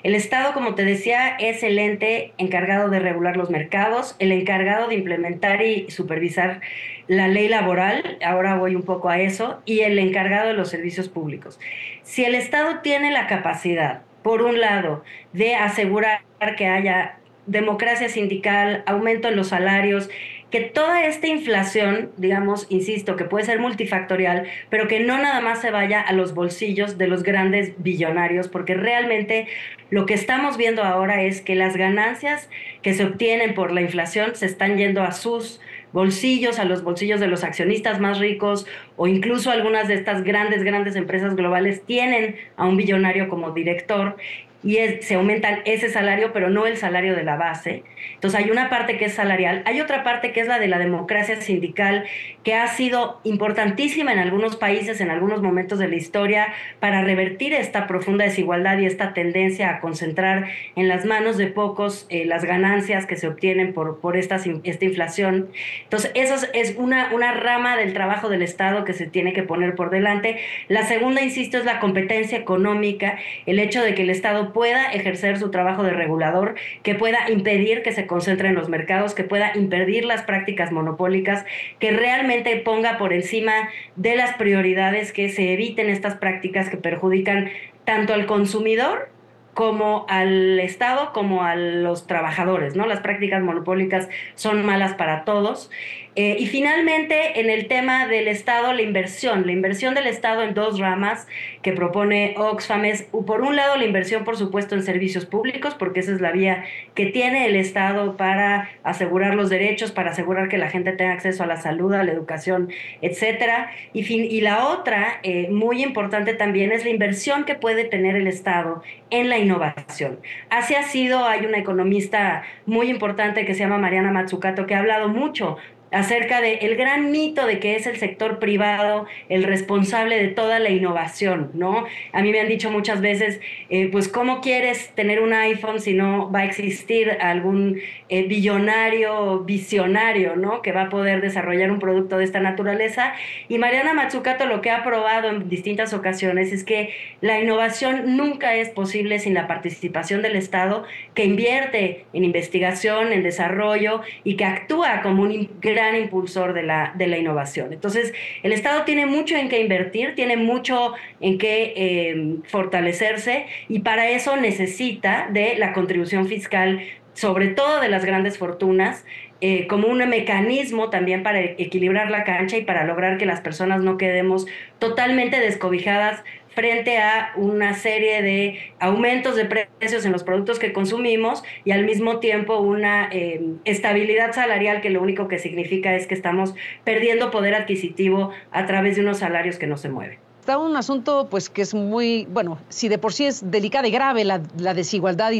El 0.03 0.13
Estado, 0.13 0.53
como 0.53 0.75
te 0.75 0.83
decía, 0.83 1.37
es 1.39 1.63
el 1.63 1.79
ente 1.79 2.33
encargado 2.37 2.89
de 2.89 2.99
regular 2.99 3.37
los 3.37 3.49
mercados, 3.49 4.15
el 4.19 4.31
encargado 4.31 4.87
de 4.87 4.95
implementar 4.95 5.61
y 5.61 5.89
supervisar 5.89 6.59
la 7.07 7.27
ley 7.27 7.47
laboral, 7.47 8.17
ahora 8.25 8.55
voy 8.57 8.75
un 8.75 8.83
poco 8.83 9.09
a 9.09 9.19
eso, 9.19 9.61
y 9.65 9.81
el 9.81 9.97
encargado 9.99 10.49
de 10.49 10.53
los 10.53 10.69
servicios 10.69 11.07
públicos. 11.07 11.59
Si 12.03 12.25
el 12.25 12.35
Estado 12.35 12.79
tiene 12.79 13.11
la 13.11 13.27
capacidad, 13.27 14.01
por 14.21 14.41
un 14.41 14.59
lado, 14.59 15.03
de 15.33 15.55
asegurar 15.55 16.21
que 16.57 16.67
haya 16.67 17.17
democracia 17.45 18.09
sindical, 18.09 18.83
aumento 18.85 19.27
en 19.27 19.35
los 19.35 19.49
salarios, 19.49 20.09
que 20.51 20.59
toda 20.59 21.05
esta 21.05 21.27
inflación, 21.27 22.11
digamos, 22.17 22.67
insisto, 22.69 23.15
que 23.15 23.23
puede 23.23 23.45
ser 23.45 23.59
multifactorial, 23.59 24.47
pero 24.69 24.87
que 24.87 24.99
no 24.99 25.17
nada 25.17 25.39
más 25.39 25.61
se 25.61 25.71
vaya 25.71 26.01
a 26.01 26.11
los 26.11 26.33
bolsillos 26.35 26.97
de 26.97 27.07
los 27.07 27.23
grandes 27.23 27.73
billonarios, 27.77 28.49
porque 28.49 28.75
realmente 28.75 29.47
lo 29.89 30.05
que 30.05 30.13
estamos 30.13 30.57
viendo 30.57 30.83
ahora 30.83 31.23
es 31.23 31.41
que 31.41 31.55
las 31.55 31.77
ganancias 31.77 32.49
que 32.81 32.93
se 32.93 33.05
obtienen 33.05 33.53
por 33.53 33.71
la 33.71 33.81
inflación 33.81 34.35
se 34.35 34.45
están 34.45 34.77
yendo 34.77 35.01
a 35.01 35.13
sus 35.13 35.61
bolsillos, 35.93 36.59
a 36.59 36.65
los 36.65 36.83
bolsillos 36.83 37.19
de 37.19 37.27
los 37.27 37.43
accionistas 37.43 37.99
más 37.99 38.19
ricos 38.19 38.65
o 38.95 39.07
incluso 39.07 39.51
algunas 39.51 39.87
de 39.87 39.95
estas 39.95 40.23
grandes, 40.23 40.63
grandes 40.63 40.95
empresas 40.95 41.35
globales 41.35 41.83
tienen 41.85 42.35
a 42.55 42.65
un 42.65 42.77
billonario 42.77 43.27
como 43.29 43.51
director 43.51 44.17
y 44.63 44.77
se 45.01 45.15
aumentan 45.15 45.59
ese 45.65 45.89
salario, 45.89 46.33
pero 46.33 46.49
no 46.49 46.65
el 46.67 46.77
salario 46.77 47.15
de 47.15 47.23
la 47.23 47.35
base. 47.35 47.83
Entonces 48.13 48.39
hay 48.39 48.51
una 48.51 48.69
parte 48.69 48.97
que 48.97 49.05
es 49.05 49.13
salarial, 49.13 49.63
hay 49.65 49.81
otra 49.81 50.03
parte 50.03 50.31
que 50.31 50.41
es 50.41 50.47
la 50.47 50.59
de 50.59 50.67
la 50.67 50.79
democracia 50.79 51.39
sindical, 51.41 52.05
que 52.43 52.55
ha 52.55 52.67
sido 52.67 53.19
importantísima 53.23 54.11
en 54.11 54.19
algunos 54.19 54.55
países, 54.55 55.01
en 55.01 55.09
algunos 55.09 55.41
momentos 55.41 55.79
de 55.79 55.87
la 55.87 55.95
historia, 55.95 56.53
para 56.79 57.03
revertir 57.03 57.53
esta 57.53 57.87
profunda 57.87 58.25
desigualdad 58.25 58.79
y 58.79 58.85
esta 58.85 59.13
tendencia 59.13 59.69
a 59.69 59.79
concentrar 59.79 60.47
en 60.75 60.87
las 60.87 61.05
manos 61.05 61.37
de 61.37 61.47
pocos 61.47 62.05
eh, 62.09 62.25
las 62.25 62.45
ganancias 62.45 63.05
que 63.05 63.15
se 63.15 63.27
obtienen 63.27 63.73
por, 63.73 63.99
por 63.99 64.17
esta, 64.17 64.39
esta 64.63 64.85
inflación. 64.85 65.49
Entonces, 65.83 66.11
eso 66.15 66.35
es 66.53 66.75
una, 66.77 67.13
una 67.13 67.33
rama 67.33 67.77
del 67.77 67.93
trabajo 67.93 68.29
del 68.29 68.41
Estado 68.41 68.85
que 68.85 68.93
se 68.93 69.05
tiene 69.05 69.33
que 69.33 69.43
poner 69.43 69.75
por 69.75 69.89
delante. 69.89 70.39
La 70.67 70.85
segunda, 70.85 71.21
insisto, 71.21 71.57
es 71.57 71.65
la 71.65 71.79
competencia 71.79 72.37
económica, 72.37 73.17
el 73.45 73.59
hecho 73.59 73.83
de 73.83 73.93
que 73.93 74.03
el 74.03 74.09
Estado 74.09 74.50
pueda 74.53 74.91
ejercer 74.91 75.37
su 75.37 75.51
trabajo 75.51 75.83
de 75.83 75.91
regulador, 75.91 76.55
que 76.83 76.95
pueda 76.95 77.29
impedir 77.29 77.83
que 77.83 77.91
se 77.91 78.07
concentre 78.07 78.49
en 78.49 78.55
los 78.55 78.69
mercados, 78.69 79.13
que 79.13 79.23
pueda 79.23 79.51
impedir 79.55 80.05
las 80.05 80.23
prácticas 80.23 80.71
monopólicas, 80.71 81.45
que 81.79 81.91
realmente 81.91 82.55
ponga 82.57 82.97
por 82.97 83.13
encima 83.13 83.69
de 83.95 84.15
las 84.15 84.35
prioridades 84.35 85.11
que 85.11 85.29
se 85.29 85.53
eviten 85.53 85.89
estas 85.89 86.15
prácticas 86.15 86.69
que 86.69 86.77
perjudican 86.77 87.49
tanto 87.85 88.13
al 88.13 88.25
consumidor 88.25 89.09
como 89.53 90.05
al 90.07 90.59
Estado 90.59 91.11
como 91.13 91.43
a 91.43 91.55
los 91.55 92.07
trabajadores, 92.07 92.75
¿no? 92.75 92.85
Las 92.85 93.01
prácticas 93.01 93.43
monopólicas 93.43 94.09
son 94.35 94.65
malas 94.65 94.93
para 94.93 95.25
todos. 95.25 95.69
Eh, 96.15 96.35
y 96.39 96.47
finalmente, 96.47 97.39
en 97.39 97.49
el 97.49 97.67
tema 97.67 98.05
del 98.05 98.27
Estado, 98.27 98.73
la 98.73 98.81
inversión, 98.81 99.45
la 99.45 99.53
inversión 99.53 99.93
del 99.93 100.07
Estado 100.07 100.43
en 100.43 100.53
dos 100.53 100.77
ramas 100.77 101.25
que 101.61 101.71
propone 101.71 102.35
Oxfam 102.37 102.83
es, 102.83 103.03
por 103.03 103.41
un 103.41 103.55
lado, 103.55 103.77
la 103.77 103.85
inversión, 103.85 104.25
por 104.25 104.35
supuesto, 104.35 104.75
en 104.75 104.83
servicios 104.83 105.25
públicos, 105.25 105.73
porque 105.73 106.01
esa 106.01 106.11
es 106.11 106.19
la 106.19 106.31
vía 106.33 106.65
que 106.95 107.05
tiene 107.05 107.45
el 107.45 107.55
Estado 107.55 108.17
para 108.17 108.69
asegurar 108.83 109.35
los 109.35 109.49
derechos, 109.49 109.91
para 109.91 110.11
asegurar 110.11 110.49
que 110.49 110.57
la 110.57 110.69
gente 110.69 110.91
tenga 110.91 111.13
acceso 111.13 111.43
a 111.43 111.47
la 111.47 111.55
salud, 111.55 111.93
a 111.93 112.03
la 112.03 112.11
educación, 112.11 112.69
etcétera. 113.01 113.71
Y, 113.93 114.03
fin, 114.03 114.25
y 114.29 114.41
la 114.41 114.67
otra, 114.67 115.21
eh, 115.23 115.47
muy 115.49 115.81
importante 115.81 116.33
también, 116.33 116.73
es 116.73 116.83
la 116.83 116.89
inversión 116.89 117.45
que 117.45 117.55
puede 117.55 117.85
tener 117.85 118.17
el 118.17 118.27
Estado 118.27 118.83
en 119.11 119.29
la 119.29 119.37
innovación. 119.37 120.19
Así 120.49 120.75
ha 120.75 120.83
sido, 120.83 121.25
hay 121.25 121.45
una 121.45 121.57
economista 121.57 122.43
muy 122.65 122.89
importante 122.89 123.45
que 123.45 123.53
se 123.53 123.61
llama 123.61 123.77
Mariana 123.77 124.11
Matsukato 124.11 124.65
que 124.65 124.75
ha 124.75 124.79
hablado 124.79 125.07
mucho 125.07 125.57
acerca 125.91 126.41
del 126.41 126.59
el 126.61 126.75
gran 126.75 127.11
mito 127.11 127.45
de 127.45 127.59
que 127.59 127.75
es 127.75 127.85
el 127.85 127.97
sector 127.97 128.39
privado 128.39 129.05
el 129.29 129.43
responsable 129.43 130.17
de 130.17 130.29
toda 130.29 130.59
la 130.59 130.69
innovación, 130.69 131.51
¿no? 131.53 131.85
A 132.13 132.21
mí 132.21 132.31
me 132.31 132.39
han 132.39 132.47
dicho 132.47 132.71
muchas 132.71 133.01
veces, 133.01 133.39
eh, 133.69 133.89
pues, 133.91 134.07
¿cómo 134.07 134.41
quieres 134.41 134.91
tener 134.95 135.21
un 135.21 135.33
iPhone 135.33 135.79
si 135.79 135.93
no 135.93 136.31
va 136.31 136.39
a 136.39 136.45
existir 136.45 137.17
algún 137.19 137.79
eh, 138.09 138.23
billonario 138.23 139.39
visionario, 139.39 140.35
¿no? 140.35 140.61
Que 140.61 140.71
va 140.71 140.83
a 140.83 140.89
poder 140.89 141.21
desarrollar 141.21 141.71
un 141.71 141.79
producto 141.79 142.17
de 142.17 142.23
esta 142.23 142.39
naturaleza. 142.39 143.13
Y 143.49 143.57
Mariana 143.57 143.93
Matsukato 143.93 144.45
lo 144.45 144.61
que 144.61 144.69
ha 144.69 144.83
probado 144.83 145.29
en 145.29 145.49
distintas 145.49 145.93
ocasiones 145.93 146.51
es 146.53 146.63
que 146.63 146.93
la 147.21 147.39
innovación 147.39 148.15
nunca 148.17 148.55
es 148.55 148.69
posible 148.69 149.19
sin 149.19 149.33
la 149.33 149.47
participación 149.47 150.21
del 150.21 150.35
Estado, 150.35 150.85
que 151.13 151.25
invierte 151.25 152.05
en 152.13 152.23
investigación, 152.23 153.11
en 153.11 153.23
desarrollo 153.23 154.01
y 154.23 154.35
que 154.35 154.45
actúa 154.45 155.01
como 155.01 155.23
un 155.23 155.49
gran 155.61 155.80
gran 155.81 155.95
impulsor 155.95 156.53
de 156.53 156.63
la, 156.63 156.93
de 156.95 157.07
la 157.07 157.17
innovación. 157.17 157.73
Entonces, 157.73 158.13
el 158.43 158.53
Estado 158.53 158.83
tiene 158.83 159.05
mucho 159.05 159.35
en 159.35 159.49
qué 159.49 159.59
invertir, 159.61 160.15
tiene 160.15 160.37
mucho 160.37 160.93
en 161.19 161.37
qué 161.37 161.73
eh, 161.75 162.35
fortalecerse 162.45 163.45
y 163.67 163.79
para 163.79 164.09
eso 164.09 164.37
necesita 164.37 165.27
de 165.31 165.55
la 165.57 165.73
contribución 165.73 166.27
fiscal, 166.27 166.81
sobre 167.13 167.47
todo 167.47 167.81
de 167.81 167.89
las 167.89 168.05
grandes 168.05 168.37
fortunas, 168.37 169.05
eh, 169.43 169.65
como 169.65 169.87
un 169.87 170.07
mecanismo 170.07 170.91
también 170.91 171.23
para 171.23 171.41
equilibrar 171.41 172.11
la 172.11 172.23
cancha 172.23 172.57
y 172.57 172.63
para 172.63 172.85
lograr 172.85 173.17
que 173.17 173.25
las 173.25 173.41
personas 173.41 173.81
no 173.81 173.97
quedemos 173.97 174.45
totalmente 174.77 175.39
descobijadas 175.39 176.23
frente 176.61 176.99
a 176.99 177.31
una 177.37 177.73
serie 177.73 178.21
de 178.21 178.59
aumentos 178.79 179.35
de 179.35 179.45
precios 179.45 180.05
en 180.05 180.11
los 180.11 180.23
productos 180.23 180.59
que 180.59 180.73
consumimos 180.73 181.43
y 181.65 181.71
al 181.71 181.85
mismo 181.85 182.19
tiempo 182.19 182.59
una 182.59 183.09
eh, 183.11 183.41
estabilidad 183.65 184.33
salarial 184.33 184.79
que 184.79 184.91
lo 184.91 185.01
único 185.01 185.27
que 185.27 185.39
significa 185.39 185.95
es 185.95 186.05
que 186.05 186.13
estamos 186.13 186.53
perdiendo 186.83 187.31
poder 187.31 187.55
adquisitivo 187.55 188.29
a 188.51 188.67
través 188.67 188.95
de 188.95 189.01
unos 189.01 189.17
salarios 189.17 189.57
que 189.57 189.65
no 189.65 189.75
se 189.75 189.89
mueven. 189.89 190.19
Está 190.41 190.57
un 190.57 190.75
asunto 190.75 191.27
pues 191.29 191.51
que 191.51 191.61
es 191.61 191.75
muy, 191.75 192.25
bueno, 192.25 192.57
si 192.69 192.89
de 192.89 192.97
por 192.97 193.13
sí 193.13 193.25
es 193.25 193.51
delicada 193.51 193.87
y 193.87 193.91
grave 193.91 194.25
la, 194.25 194.39
desigualdad 194.73 195.29
y 195.29 195.39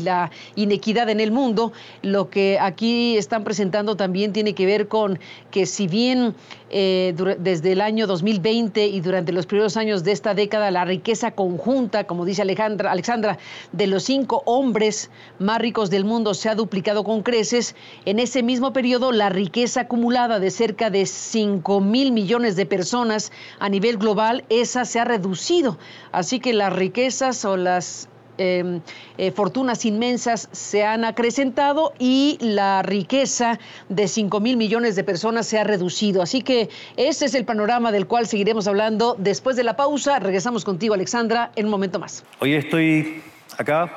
la, 0.00 0.30
inequidad 0.56 1.10
en 1.10 1.20
el 1.20 1.32
mundo, 1.32 1.74
lo 2.00 2.30
que 2.30 2.58
aquí 2.58 3.18
están 3.18 3.44
presentando 3.44 3.94
también 3.94 4.32
tiene 4.32 4.54
que 4.54 4.64
ver 4.64 4.88
con 4.88 5.18
que 5.50 5.66
si 5.66 5.86
bien 5.86 6.34
eh, 6.70 7.14
desde 7.38 7.72
el 7.72 7.82
año 7.82 8.06
2020 8.06 8.86
y 8.86 9.00
durante 9.00 9.32
los 9.32 9.44
primeros 9.44 9.76
años 9.76 10.02
de 10.02 10.12
esta 10.12 10.32
década, 10.32 10.70
la 10.70 10.86
riqueza 10.86 11.32
conjunta, 11.32 12.04
como 12.04 12.24
dice 12.24 12.40
Alejandra, 12.40 12.90
Alexandra, 12.90 13.38
de 13.72 13.86
los 13.86 14.04
cinco 14.04 14.42
hombres 14.46 15.10
más 15.38 15.58
ricos 15.58 15.90
del 15.90 16.06
mundo 16.06 16.32
se 16.32 16.48
ha 16.48 16.54
duplicado 16.54 17.04
con 17.04 17.22
creces. 17.22 17.76
En 18.06 18.18
ese 18.18 18.42
mismo 18.42 18.72
periodo, 18.72 19.12
la 19.12 19.28
riqueza 19.28 19.82
acumulada 19.82 20.40
de 20.40 20.50
cerca 20.50 20.88
de 20.88 21.04
5 21.04 21.82
mil 21.82 22.12
millones 22.12 22.56
de 22.56 22.64
personas 22.64 23.30
a 23.58 23.68
nivel 23.68 23.98
global, 23.98 24.37
esa 24.48 24.84
se 24.84 25.00
ha 25.00 25.04
reducido. 25.04 25.78
Así 26.12 26.40
que 26.40 26.52
las 26.52 26.72
riquezas 26.72 27.44
o 27.44 27.56
las 27.56 28.08
Em, 28.38 28.82
eh, 29.18 29.32
fortunas 29.32 29.84
inmensas 29.84 30.48
se 30.52 30.84
han 30.84 31.04
acrecentado 31.04 31.92
y 31.98 32.38
la 32.40 32.82
riqueza 32.82 33.58
de 33.88 34.06
5 34.06 34.38
mil 34.38 34.56
millones 34.56 34.94
de 34.94 35.02
personas 35.02 35.48
se 35.48 35.58
ha 35.58 35.64
reducido. 35.64 36.22
Así 36.22 36.42
que 36.42 36.68
ese 36.96 37.24
es 37.24 37.34
el 37.34 37.44
panorama 37.44 37.90
del 37.90 38.06
cual 38.06 38.28
seguiremos 38.28 38.68
hablando 38.68 39.16
después 39.18 39.56
de 39.56 39.64
la 39.64 39.74
pausa. 39.76 40.20
Regresamos 40.20 40.64
contigo, 40.64 40.94
Alexandra, 40.94 41.50
en 41.56 41.64
un 41.64 41.72
momento 41.72 41.98
más. 41.98 42.24
Hoy 42.38 42.54
estoy 42.54 43.22
acá 43.56 43.92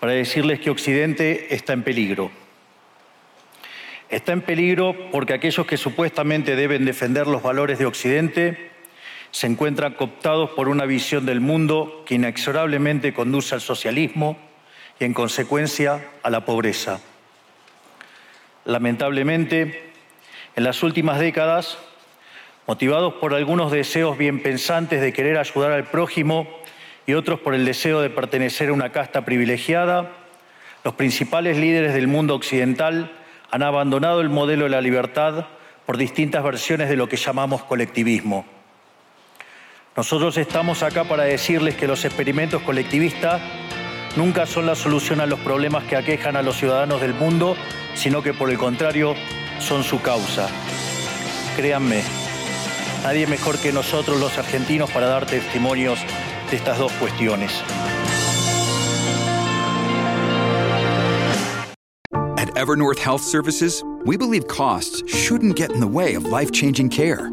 para 0.00 0.12
decirles 0.12 0.58
que 0.58 0.70
Occidente 0.70 1.54
está 1.54 1.74
en 1.74 1.84
peligro. 1.84 2.32
Está 4.10 4.32
en 4.32 4.40
peligro 4.40 4.96
porque 5.12 5.34
aquellos 5.34 5.64
que 5.64 5.76
supuestamente 5.76 6.56
deben 6.56 6.84
defender 6.84 7.28
los 7.28 7.42
valores 7.42 7.78
de 7.78 7.86
Occidente 7.86 8.77
se 9.30 9.46
encuentran 9.46 9.94
cooptados 9.94 10.50
por 10.50 10.68
una 10.68 10.84
visión 10.84 11.26
del 11.26 11.40
mundo 11.40 12.02
que 12.06 12.14
inexorablemente 12.14 13.12
conduce 13.12 13.54
al 13.54 13.60
socialismo 13.60 14.38
y, 14.98 15.04
en 15.04 15.14
consecuencia, 15.14 16.08
a 16.22 16.30
la 16.30 16.44
pobreza. 16.44 17.00
Lamentablemente, 18.64 19.92
en 20.56 20.64
las 20.64 20.82
últimas 20.82 21.18
décadas, 21.18 21.78
motivados 22.66 23.14
por 23.14 23.34
algunos 23.34 23.72
deseos 23.72 24.18
bien 24.18 24.42
pensantes 24.42 25.00
de 25.00 25.12
querer 25.12 25.38
ayudar 25.38 25.72
al 25.72 25.84
prójimo 25.84 26.48
y 27.06 27.14
otros 27.14 27.40
por 27.40 27.54
el 27.54 27.64
deseo 27.64 28.00
de 28.00 28.10
pertenecer 28.10 28.68
a 28.68 28.72
una 28.72 28.92
casta 28.92 29.24
privilegiada, 29.24 30.10
los 30.84 30.94
principales 30.94 31.56
líderes 31.56 31.94
del 31.94 32.08
mundo 32.08 32.34
occidental 32.34 33.12
han 33.50 33.62
abandonado 33.62 34.20
el 34.20 34.28
modelo 34.28 34.64
de 34.64 34.70
la 34.70 34.80
libertad 34.80 35.46
por 35.86 35.96
distintas 35.96 36.44
versiones 36.44 36.88
de 36.88 36.96
lo 36.96 37.08
que 37.08 37.16
llamamos 37.16 37.64
colectivismo. 37.64 38.57
Nosotros 39.98 40.36
estamos 40.36 40.84
acá 40.84 41.02
para 41.02 41.24
decirles 41.24 41.74
que 41.74 41.88
los 41.88 42.04
experimentos 42.04 42.62
colectivistas 42.62 43.42
nunca 44.14 44.46
son 44.46 44.64
la 44.64 44.76
solución 44.76 45.20
a 45.20 45.26
los 45.26 45.40
problemas 45.40 45.82
que 45.82 45.96
aquejan 45.96 46.36
a 46.36 46.42
los 46.42 46.56
ciudadanos 46.56 47.00
del 47.00 47.14
mundo, 47.14 47.56
sino 47.94 48.22
que 48.22 48.32
por 48.32 48.48
el 48.48 48.58
contrario 48.58 49.16
son 49.58 49.82
su 49.82 50.00
causa. 50.00 50.48
Créanme, 51.56 52.04
nadie 53.02 53.26
mejor 53.26 53.58
que 53.58 53.72
nosotros 53.72 54.20
los 54.20 54.38
argentinos 54.38 54.88
para 54.88 55.08
dar 55.08 55.26
testimonios 55.26 55.98
de 56.48 56.56
estas 56.56 56.78
dos 56.78 56.92
cuestiones. 56.92 57.50
At 62.36 62.56
Evernorth 62.56 63.00
Health 63.00 63.22
Services, 63.22 63.82
we 64.04 64.16
believe 64.16 64.46
costs 64.46 65.02
shouldn't 65.08 65.56
get 65.56 65.72
in 65.72 65.80
the 65.80 65.88
way 65.88 66.14
of 66.14 66.24
life-changing 66.24 66.88
care. 66.88 67.32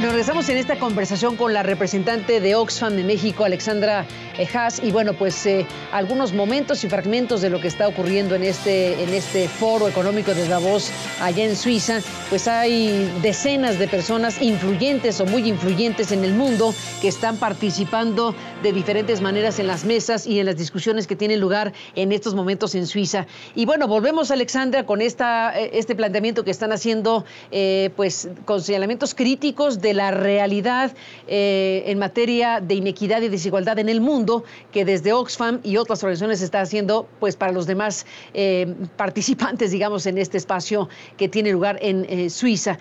Bueno, 0.00 0.12
regresamos 0.12 0.48
en 0.48 0.56
esta 0.56 0.78
conversación 0.78 1.36
con 1.36 1.52
la 1.52 1.62
representante 1.62 2.40
de 2.40 2.54
Oxfam 2.54 2.96
de 2.96 3.04
México, 3.04 3.44
Alexandra 3.44 4.06
Haas, 4.54 4.82
y 4.82 4.92
bueno, 4.92 5.12
pues 5.12 5.44
eh, 5.44 5.66
algunos 5.92 6.32
momentos 6.32 6.82
y 6.84 6.88
fragmentos 6.88 7.42
de 7.42 7.50
lo 7.50 7.60
que 7.60 7.68
está 7.68 7.86
ocurriendo 7.86 8.34
en 8.34 8.42
este, 8.42 9.02
en 9.02 9.10
este 9.10 9.46
foro 9.46 9.88
económico 9.88 10.32
de 10.32 10.48
Davos 10.48 10.90
allá 11.20 11.44
en 11.44 11.54
Suiza, 11.54 12.00
pues 12.30 12.48
hay 12.48 13.12
decenas 13.20 13.78
de 13.78 13.88
personas 13.88 14.40
influyentes 14.40 15.20
o 15.20 15.26
muy 15.26 15.46
influyentes 15.46 16.12
en 16.12 16.24
el 16.24 16.32
mundo 16.32 16.74
que 17.02 17.08
están 17.08 17.36
participando 17.36 18.34
de 18.62 18.72
diferentes 18.72 19.20
maneras 19.20 19.58
en 19.58 19.66
las 19.66 19.84
mesas 19.84 20.26
y 20.26 20.40
en 20.40 20.46
las 20.46 20.56
discusiones 20.56 21.06
que 21.06 21.16
tienen 21.16 21.40
lugar 21.40 21.74
en 21.94 22.12
estos 22.12 22.34
momentos 22.34 22.74
en 22.74 22.86
Suiza. 22.86 23.26
Y 23.54 23.66
bueno, 23.66 23.86
volvemos, 23.86 24.30
Alexandra, 24.30 24.86
con 24.86 25.02
esta, 25.02 25.58
eh, 25.58 25.72
este 25.74 25.94
planteamiento 25.94 26.42
que 26.42 26.50
están 26.50 26.72
haciendo, 26.72 27.26
eh, 27.50 27.90
pues 27.96 28.30
con 28.46 28.62
señalamientos 28.62 29.14
críticos 29.14 29.82
de 29.82 29.89
la 29.94 30.10
realidad 30.10 30.92
eh, 31.26 31.84
en 31.86 31.98
materia 31.98 32.60
de 32.60 32.74
inequidad 32.74 33.22
y 33.22 33.28
desigualdad 33.28 33.78
en 33.78 33.88
el 33.88 34.00
mundo 34.00 34.44
que 34.72 34.84
desde 34.84 35.12
Oxfam 35.12 35.60
y 35.62 35.76
otras 35.76 36.02
organizaciones 36.02 36.42
está 36.42 36.60
haciendo 36.60 37.08
pues 37.18 37.36
para 37.36 37.52
los 37.52 37.66
demás 37.66 38.06
eh, 38.34 38.74
participantes, 38.96 39.70
digamos, 39.70 40.06
en 40.06 40.18
este 40.18 40.36
espacio 40.36 40.88
que 41.16 41.28
tiene 41.28 41.52
lugar 41.52 41.78
en 41.80 42.06
eh, 42.08 42.30
Suiza. 42.30 42.78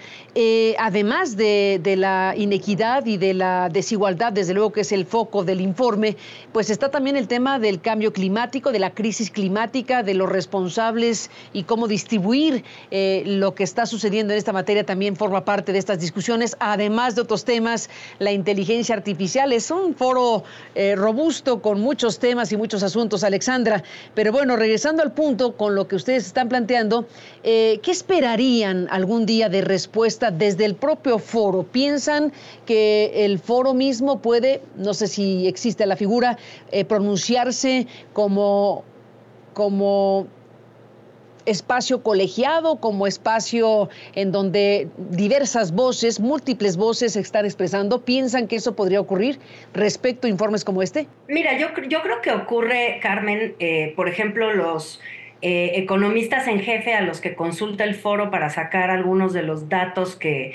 además 0.77 1.37
de, 1.37 1.79
de, 1.81 1.95
la 1.95 2.33
inequidad 2.37 3.05
y 3.05 3.17
de 3.17 3.33
la 3.33 3.69
desigualdad, 3.69 4.31
desde 4.31 4.53
luego 4.53 4.71
que 4.71 4.81
es 4.81 4.91
el 4.91 5.05
foco 5.05 5.43
del 5.43 5.61
informe, 5.61 6.15
pues 6.53 6.69
está 6.69 6.89
también 6.89 7.15
el 7.17 7.27
tema 7.27 7.59
del 7.59 7.81
cambio 7.81 8.13
climático, 8.13 8.71
de 8.71 8.79
la 8.79 8.93
crisis 8.93 9.31
climática, 9.31 10.03
de 10.03 10.13
los 10.13 10.29
responsables 10.29 11.29
y 11.53 11.63
cómo 11.63 11.87
distribuir 11.87 12.63
lo 12.91 13.55
que 13.55 13.63
está 13.63 13.85
sucediendo 13.85 14.33
en 14.33 14.39
esta 14.39 14.53
materia 14.53 14.85
también 14.85 15.15
forma 15.15 15.45
parte 15.45 15.73
de 15.73 15.79
estas 15.79 15.99
discusiones. 15.99 16.55
Además, 16.59 16.98
además 16.99 17.15
de 17.15 17.21
otros 17.21 17.45
temas, 17.45 17.89
la 18.19 18.31
inteligencia 18.31 18.93
artificial. 18.93 19.53
Es 19.53 19.71
un 19.71 19.95
foro 19.95 20.43
eh, 20.75 20.95
robusto 20.95 21.61
con 21.61 21.79
muchos 21.79 22.19
temas 22.19 22.51
y 22.51 22.57
muchos 22.57 22.83
asuntos, 22.83 23.23
Alexandra. 23.23 23.83
Pero 24.13 24.31
bueno, 24.31 24.57
regresando 24.57 25.01
al 25.01 25.13
punto 25.13 25.55
con 25.55 25.75
lo 25.75 25.87
que 25.87 25.95
ustedes 25.95 26.25
están 26.25 26.49
planteando, 26.49 27.07
eh, 27.43 27.79
¿qué 27.81 27.91
esperarían 27.91 28.87
algún 28.91 29.25
día 29.25 29.47
de 29.47 29.61
respuesta 29.61 30.29
desde 30.29 30.65
el 30.65 30.75
propio 30.75 31.19
foro? 31.19 31.63
¿Piensan 31.63 32.33
que 32.65 33.25
el 33.25 33.39
foro 33.39 33.73
mismo 33.73 34.21
puede, 34.21 34.61
no 34.75 34.93
sé 34.93 35.07
si 35.07 35.47
existe 35.47 35.85
la 35.85 35.95
figura, 35.95 36.37
eh, 36.71 36.83
pronunciarse 36.83 37.87
como 38.13 38.83
como 39.53 40.27
espacio 41.49 42.03
colegiado, 42.03 42.77
como 42.77 43.07
espacio 43.07 43.89
en 44.15 44.31
donde 44.31 44.87
diversas 45.09 45.71
voces, 45.71 46.19
múltiples 46.19 46.77
voces 46.77 47.13
se 47.13 47.19
están 47.19 47.45
expresando? 47.45 48.01
¿Piensan 48.01 48.47
que 48.47 48.55
eso 48.55 48.75
podría 48.75 49.01
ocurrir 49.01 49.39
respecto 49.73 50.27
a 50.27 50.29
informes 50.29 50.63
como 50.63 50.81
este? 50.81 51.07
Mira, 51.27 51.57
yo, 51.57 51.67
yo 51.87 52.01
creo 52.01 52.21
que 52.21 52.31
ocurre, 52.31 52.99
Carmen, 53.01 53.55
eh, 53.59 53.93
por 53.95 54.07
ejemplo, 54.07 54.53
los... 54.53 54.99
Eh, 55.41 55.79
economistas 55.79 56.49
en 56.49 56.59
jefe 56.59 56.93
a 56.93 56.99
los 56.99 57.21
que 57.21 57.33
consulta 57.33 57.85
el 57.85 57.95
foro 57.95 58.29
para 58.29 58.49
sacar 58.49 58.89
algunos 58.89 59.31
de 59.31 59.41
los 59.41 59.69
datos 59.69 60.17
que, 60.17 60.53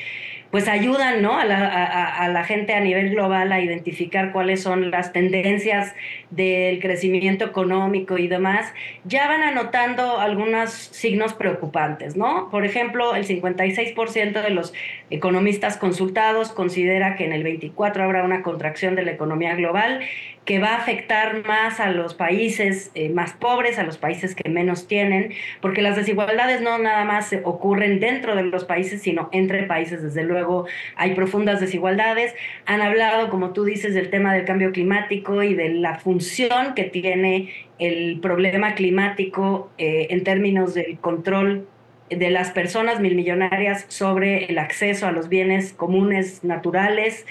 pues 0.55 0.69
ayudan 0.69 1.21
¿no? 1.21 1.37
a, 1.37 1.45
la, 1.45 2.45
gente 2.45 2.75
a 2.75 2.81
nivel 2.81 3.11
global 3.11 3.51
a 3.51 3.61
identificar 3.61 4.31
cuáles 4.31 4.63
son 4.63 4.93
las 4.93 5.13
tendencias 5.13 5.97
del 6.31 6.79
crecimiento 6.79 7.45
económico 7.45 8.19
y 8.19 8.29
demás, 8.29 8.73
ya 9.03 9.27
van 9.27 9.43
anotando 9.43 10.21
algunos 10.21 10.71
signos 10.71 11.35
preocupantes, 11.35 12.15
¿no? 12.15 12.51
Por 12.53 12.65
ejemplo, 12.65 13.17
el 13.17 13.27
56% 13.27 14.43
de 14.45 14.51
los 14.51 14.73
economistas 15.11 15.77
consultados 15.77 16.53
considera 16.53 17.17
que 17.17 17.25
en 17.25 17.33
el 17.33 17.43
24 17.43 18.05
habrá 18.05 18.23
una 18.23 18.43
contracción 18.43 18.95
de 18.95 19.03
la 19.03 19.11
economía 19.11 19.57
global 19.57 20.03
que 20.45 20.59
va 20.59 20.75
a 20.75 20.77
afectar 20.77 21.45
más 21.47 21.81
a 21.81 21.91
los 21.91 22.15
países 22.15 22.91
eh, 22.95 23.09
más 23.09 23.33
pobres, 23.33 23.79
a 23.79 23.83
los 23.83 23.97
países 23.97 24.35
que 24.35 24.49
menos 24.51 24.87
tienen, 24.87 25.33
porque 25.61 25.81
las 25.81 25.97
desigualdades 25.97 26.61
no 26.61 26.79
nada 26.79 27.05
más 27.05 27.35
ocurren 27.45 27.99
dentro 27.99 28.37
de 28.37 28.43
los 28.43 28.65
países, 28.65 29.03
sino 29.03 29.29
entre 29.33 29.63
países, 29.65 30.03
desde 30.03 30.23
luego 30.25 30.67
hay 30.97 31.15
profundas 31.15 31.61
desigualdades. 31.61 32.35
Han 32.67 32.83
hablado, 32.83 33.31
como 33.31 33.53
tú 33.53 33.65
dices, 33.65 33.95
del 33.95 34.11
tema 34.11 34.35
del 34.35 34.45
cambio 34.45 34.73
climático 34.73 35.43
y 35.43 35.55
de 35.55 35.71
la 35.71 35.99
función 35.99 36.75
que 36.75 36.85
tiene 36.85 37.51
el 37.79 38.21
problema 38.21 38.75
climático 38.75 39.71
eh, 39.79 40.09
en 40.11 40.25
términos 40.25 40.75
del 40.75 40.99
control 40.99 41.67
de 42.11 42.31
las 42.31 42.51
personas 42.51 43.01
mil 43.01 43.15
millonarias 43.15 43.87
sobre 43.89 44.45
el 44.45 44.59
acceso 44.59 45.07
a 45.07 45.13
los 45.13 45.29
bienes 45.29 45.73
comunes 45.73 46.45
naturales 46.45 47.27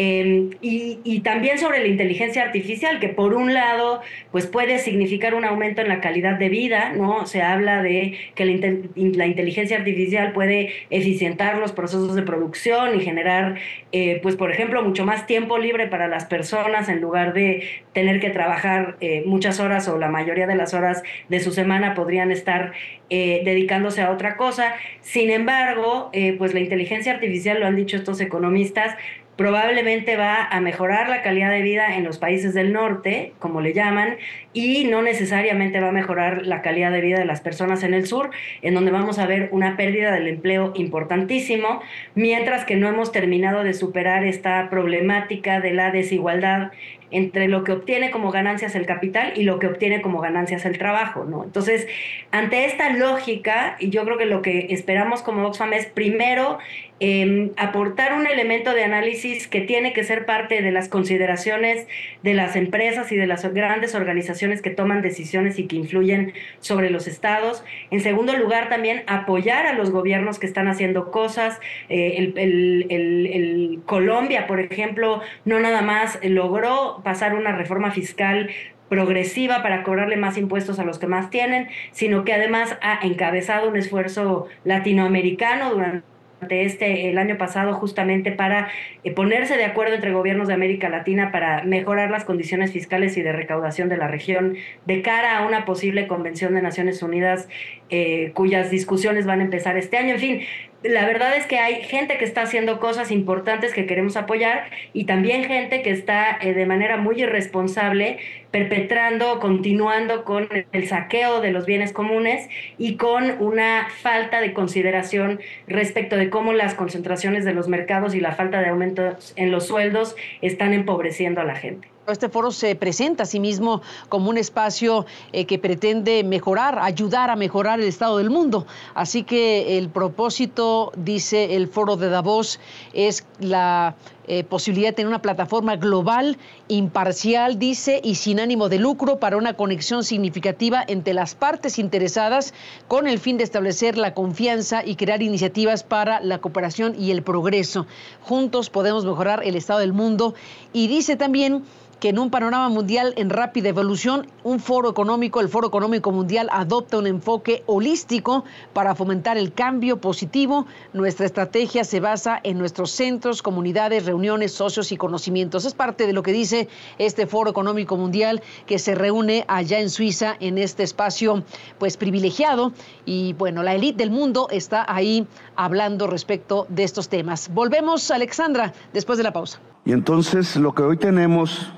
Em, 0.00 0.50
y, 0.60 1.22
también 1.24 1.58
sobre 1.58 1.80
la 1.80 1.88
inteligencia 1.88 2.44
artificial, 2.44 3.00
que 3.00 3.08
por 3.08 3.34
un 3.34 3.52
lado, 3.52 4.00
pues 4.30 4.46
puede 4.46 4.78
significar 4.78 5.34
un 5.34 5.44
aumento 5.44 5.80
en 5.80 5.88
la 5.88 6.00
calidad 6.00 6.38
de 6.38 6.48
vida, 6.48 6.92
¿no? 6.96 7.26
Se 7.26 7.42
habla 7.42 7.82
de 7.82 8.16
que 8.36 8.44
la, 8.44 9.26
inteligencia 9.26 9.76
artificial 9.76 10.32
puede 10.32 10.70
eficientar 10.90 11.58
los 11.58 11.72
procesos 11.72 12.14
de 12.14 12.22
producción 12.22 12.94
y 12.94 13.00
generar, 13.00 13.56
eh, 13.90 14.20
pues 14.22 14.36
por 14.36 14.52
ejemplo, 14.52 14.84
mucho 14.84 15.04
más 15.04 15.26
tiempo 15.26 15.58
libre 15.58 15.88
para 15.88 16.06
las 16.06 16.26
personas 16.26 16.88
en 16.88 17.00
lugar 17.00 17.32
de 17.32 17.64
tener 17.92 18.20
que 18.20 18.30
trabajar 18.30 18.98
eh, 19.00 19.24
muchas 19.26 19.58
horas 19.58 19.88
o 19.88 19.98
la 19.98 20.08
mayoría 20.08 20.46
de 20.46 20.54
las 20.54 20.74
horas 20.74 21.02
de 21.28 21.40
su 21.40 21.50
semana 21.50 21.94
podrían 21.94 22.30
estar 22.30 22.72
eh, 23.10 23.42
dedicándose 23.44 24.00
a 24.02 24.12
otra 24.12 24.36
cosa. 24.36 24.74
Sin 25.00 25.30
embargo, 25.30 26.12
pues 26.38 26.54
la 26.54 26.60
inteligencia 26.60 27.12
artificial, 27.12 27.58
lo 27.58 27.66
han 27.66 27.74
dicho 27.74 27.96
estos 27.96 28.20
economistas, 28.20 28.94
probablemente 29.38 30.16
va 30.16 30.44
a 30.44 30.60
mejorar 30.60 31.08
la 31.08 31.22
calidad 31.22 31.52
de 31.52 31.62
vida 31.62 31.94
en 31.94 32.02
los 32.02 32.18
países 32.18 32.54
del 32.54 32.72
norte, 32.72 33.34
como 33.38 33.60
le 33.60 33.72
llaman, 33.72 34.16
y 34.52 34.86
no 34.86 35.00
necesariamente 35.00 35.78
va 35.78 35.90
a 35.90 35.92
mejorar 35.92 36.44
la 36.44 36.60
calidad 36.60 36.90
de 36.90 37.00
vida 37.00 37.20
de 37.20 37.24
las 37.24 37.40
personas 37.40 37.84
en 37.84 37.94
el 37.94 38.04
sur, 38.04 38.30
en 38.62 38.74
donde 38.74 38.90
vamos 38.90 39.20
a 39.20 39.26
ver 39.26 39.48
una 39.52 39.76
pérdida 39.76 40.10
del 40.10 40.26
empleo 40.26 40.72
importantísimo, 40.74 41.80
mientras 42.16 42.64
que 42.64 42.74
no 42.74 42.88
hemos 42.88 43.12
terminado 43.12 43.62
de 43.62 43.74
superar 43.74 44.24
esta 44.24 44.68
problemática 44.70 45.60
de 45.60 45.72
la 45.72 45.92
desigualdad 45.92 46.72
entre 47.10 47.48
lo 47.48 47.64
que 47.64 47.72
obtiene 47.72 48.10
como 48.10 48.30
ganancias 48.30 48.74
el 48.74 48.86
capital 48.86 49.32
y 49.36 49.42
lo 49.42 49.58
que 49.58 49.66
obtiene 49.66 50.02
como 50.02 50.20
ganancias 50.20 50.64
el 50.66 50.78
trabajo, 50.78 51.24
¿no? 51.24 51.44
Entonces, 51.44 51.86
ante 52.30 52.66
esta 52.66 52.90
lógica, 52.90 53.76
yo 53.80 54.04
creo 54.04 54.18
que 54.18 54.26
lo 54.26 54.42
que 54.42 54.68
esperamos 54.70 55.22
como 55.22 55.46
Oxfam 55.46 55.72
es 55.72 55.86
primero 55.86 56.58
em, 57.00 57.50
aportar 57.56 58.12
un 58.14 58.26
elemento 58.26 58.74
de 58.74 58.82
análisis 58.82 59.46
que 59.46 59.60
tiene 59.60 59.92
que 59.92 60.02
ser 60.02 60.26
parte 60.26 60.62
de 60.62 60.72
las 60.72 60.88
consideraciones 60.88 61.86
de 62.24 62.34
las 62.34 62.56
empresas 62.56 63.12
y 63.12 63.16
de 63.16 63.26
las 63.26 63.44
grandes 63.54 63.94
organizaciones 63.94 64.60
que 64.62 64.70
toman 64.70 65.00
decisiones 65.00 65.58
y 65.60 65.68
que 65.68 65.76
influyen 65.76 66.32
sobre 66.58 66.90
los 66.90 67.06
estados. 67.06 67.64
En 67.92 68.00
segundo 68.00 68.36
lugar, 68.36 68.68
también 68.68 69.04
apoyar 69.06 69.66
a 69.66 69.74
los 69.74 69.90
gobiernos 69.90 70.40
que 70.40 70.46
están 70.46 70.66
haciendo 70.66 71.10
cosas. 71.12 71.60
Eh, 71.88 72.32
el 72.36 73.80
Colombia, 73.86 74.46
por 74.46 74.58
ejemplo, 74.60 75.22
no 75.44 75.60
nada 75.60 75.82
más 75.82 76.18
logró 76.22 76.97
pasar 77.02 77.34
una 77.34 77.52
reforma 77.52 77.90
fiscal 77.90 78.50
progresiva 78.88 79.62
para 79.62 79.82
cobrarle 79.82 80.16
más 80.16 80.38
impuestos 80.38 80.78
a 80.78 80.84
los 80.84 80.98
que 80.98 81.06
más 81.06 81.30
tienen, 81.30 81.68
sino 81.92 82.24
que 82.24 82.32
además 82.32 82.76
ha 82.80 83.00
encabezado 83.06 83.68
un 83.68 83.76
esfuerzo 83.76 84.46
latinoamericano 84.64 85.70
durante 85.70 86.04
este 86.40 87.10
el 87.10 87.18
año 87.18 87.36
pasado 87.36 87.74
justamente 87.74 88.30
para 88.30 88.68
eh, 89.02 89.12
ponerse 89.12 89.56
de 89.56 89.64
acuerdo 89.64 89.94
entre 89.94 90.12
gobiernos 90.12 90.48
de 90.48 90.54
América 90.54 90.88
Latina 90.88 91.32
para 91.32 91.64
mejorar 91.64 92.10
las 92.10 92.24
condiciones 92.24 92.72
fiscales 92.72 93.16
y 93.16 93.22
de 93.22 93.32
recaudación 93.32 93.88
de 93.88 93.96
la 93.96 94.06
región 94.06 94.56
de 94.86 95.02
cara 95.02 95.38
a 95.38 95.46
una 95.46 95.64
posible 95.64 96.06
convención 96.06 96.54
de 96.54 96.62
Naciones 96.62 97.02
Unidas 97.02 97.48
eh, 97.90 98.30
cuyas 98.34 98.70
discusiones 98.70 99.26
van 99.26 99.40
a 99.40 99.44
empezar 99.44 99.76
este 99.76 99.96
año. 99.96 100.14
En 100.14 100.20
fin, 100.20 100.40
la 100.82 101.04
verdad 101.06 101.36
es 101.36 101.46
que 101.46 101.58
hay 101.58 101.82
gente 101.82 102.18
que 102.18 102.24
está 102.24 102.42
haciendo 102.42 102.78
cosas 102.78 103.10
importantes 103.10 103.74
que 103.74 103.86
queremos 103.86 104.16
apoyar 104.16 104.70
y 104.92 105.04
también 105.04 105.44
gente 105.44 105.82
que 105.82 105.90
está 105.90 106.38
eh, 106.40 106.54
de 106.54 106.66
manera 106.66 106.96
muy 106.96 107.20
irresponsable 107.20 108.18
perpetrando, 108.52 109.40
continuando 109.40 110.24
con 110.24 110.48
el 110.72 110.86
saqueo 110.86 111.40
de 111.40 111.50
los 111.50 111.66
bienes 111.66 111.92
comunes 111.92 112.48
y 112.78 112.96
con 112.96 113.42
una 113.42 113.88
falta 114.02 114.40
de 114.40 114.52
consideración 114.52 115.40
respecto 115.66 116.16
de 116.16 116.30
cómo 116.30 116.52
las 116.52 116.74
concentraciones 116.74 117.44
de 117.44 117.54
los 117.54 117.68
mercados 117.68 118.14
y 118.14 118.20
la 118.20 118.32
falta 118.32 118.60
de 118.60 118.68
aumentos 118.68 119.32
en 119.36 119.50
los 119.50 119.66
sueldos 119.66 120.14
están 120.42 120.74
empobreciendo 120.74 121.40
a 121.40 121.44
la 121.44 121.56
gente. 121.56 121.88
Este 122.08 122.30
foro 122.30 122.50
se 122.52 122.74
presenta 122.74 123.24
a 123.24 123.26
sí 123.26 123.38
mismo 123.38 123.82
como 124.08 124.30
un 124.30 124.38
espacio 124.38 125.04
eh, 125.32 125.44
que 125.44 125.58
pretende 125.58 126.24
mejorar, 126.24 126.78
ayudar 126.78 127.28
a 127.28 127.36
mejorar 127.36 127.80
el 127.80 127.86
estado 127.86 128.16
del 128.16 128.30
mundo. 128.30 128.66
Así 128.94 129.24
que 129.24 129.76
el 129.76 129.90
propósito, 129.90 130.90
dice 130.96 131.54
el 131.56 131.68
foro 131.68 131.98
de 131.98 132.08
Davos, 132.08 132.60
es 132.94 133.26
la 133.40 133.94
eh, 134.28 134.44
posibilidad 134.44 134.90
de 134.90 134.92
tener 134.92 135.08
una 135.08 135.22
plataforma 135.22 135.76
global, 135.76 136.38
imparcial, 136.68 137.58
dice, 137.58 138.00
y 138.04 138.16
sin 138.16 138.40
ánimo 138.40 138.68
de 138.68 138.78
lucro 138.78 139.18
para 139.18 139.36
una 139.36 139.54
conexión 139.54 140.04
significativa 140.04 140.84
entre 140.86 141.14
las 141.14 141.34
partes 141.34 141.78
interesadas 141.78 142.54
con 142.86 143.06
el 143.06 143.18
fin 143.18 143.38
de 143.38 143.44
establecer 143.44 143.96
la 143.96 144.14
confianza 144.14 144.84
y 144.84 144.96
crear 144.96 145.22
iniciativas 145.22 145.82
para 145.82 146.20
la 146.20 146.38
cooperación 146.38 146.94
y 146.98 147.10
el 147.10 147.22
progreso. 147.22 147.86
Juntos 148.22 148.70
podemos 148.70 149.04
mejorar 149.04 149.42
el 149.44 149.56
estado 149.56 149.80
del 149.80 149.92
mundo. 149.92 150.34
Y 150.72 150.88
dice 150.88 151.16
también 151.16 151.64
que 152.00 152.10
en 152.10 152.18
un 152.18 152.30
panorama 152.30 152.68
mundial 152.68 153.12
en 153.16 153.30
rápida 153.30 153.70
evolución, 153.70 154.26
un 154.44 154.60
foro 154.60 154.90
económico, 154.90 155.40
el 155.40 155.48
Foro 155.48 155.66
Económico 155.66 156.12
Mundial, 156.12 156.48
adopta 156.52 156.98
un 156.98 157.06
enfoque 157.06 157.64
holístico 157.66 158.44
para 158.72 158.94
fomentar 158.94 159.36
el 159.36 159.52
cambio 159.52 160.00
positivo. 160.00 160.66
Nuestra 160.92 161.26
estrategia 161.26 161.84
se 161.84 162.00
basa 162.00 162.38
en 162.44 162.58
nuestros 162.58 162.92
centros, 162.92 163.42
comunidades, 163.42 164.06
reuniones, 164.06 164.17
socios 164.48 164.92
y 164.92 164.96
conocimientos. 164.96 165.64
Es 165.64 165.74
parte 165.74 166.06
de 166.06 166.12
lo 166.12 166.22
que 166.22 166.32
dice 166.32 166.68
este 166.98 167.26
Foro 167.26 167.50
Económico 167.50 167.96
Mundial 167.96 168.42
que 168.66 168.78
se 168.78 168.94
reúne 168.94 169.44
allá 169.48 169.80
en 169.80 169.90
Suiza 169.90 170.36
en 170.40 170.58
este 170.58 170.82
espacio 170.82 171.44
pues 171.78 171.96
privilegiado 171.96 172.72
y 173.04 173.32
bueno, 173.34 173.62
la 173.62 173.74
élite 173.74 173.98
del 173.98 174.10
mundo 174.10 174.48
está 174.50 174.84
ahí 174.88 175.26
hablando 175.56 176.06
respecto 176.06 176.66
de 176.68 176.84
estos 176.84 177.08
temas. 177.08 177.48
Volvemos, 177.52 178.10
Alexandra, 178.10 178.72
después 178.92 179.18
de 179.18 179.24
la 179.24 179.32
pausa. 179.32 179.60
Y 179.84 179.92
entonces 179.92 180.56
lo 180.56 180.74
que 180.74 180.82
hoy 180.82 180.96
tenemos 180.96 181.72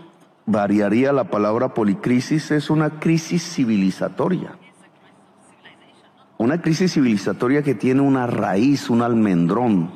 variaría 0.46 1.12
la 1.12 1.24
palabra 1.24 1.74
policrisis, 1.74 2.50
es 2.50 2.70
una 2.70 2.98
crisis 2.98 3.42
civilizatoria. 3.42 4.57
Una 6.38 6.61
crisis 6.61 6.94
civilizatoria 6.94 7.62
que 7.62 7.74
tiene 7.74 8.00
una 8.00 8.26
raíz, 8.26 8.90
un 8.90 9.03
almendrón, 9.03 9.90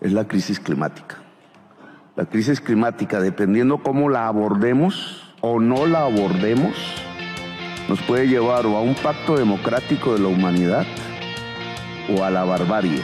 es 0.00 0.12
la 0.12 0.26
crisis 0.26 0.58
climática. 0.58 1.21
La 2.14 2.26
crisis 2.26 2.60
climática, 2.60 3.20
dependiendo 3.20 3.78
cómo 3.78 4.10
la 4.10 4.26
abordemos 4.26 5.22
o 5.40 5.58
no 5.60 5.86
la 5.86 6.02
abordemos, 6.02 6.74
nos 7.88 8.02
puede 8.02 8.28
llevar 8.28 8.66
o 8.66 8.76
a 8.76 8.82
un 8.82 8.94
pacto 8.94 9.38
democrático 9.38 10.12
de 10.12 10.20
la 10.20 10.28
humanidad 10.28 10.86
o 12.14 12.22
a 12.22 12.30
la 12.30 12.44
barbarie. 12.44 13.00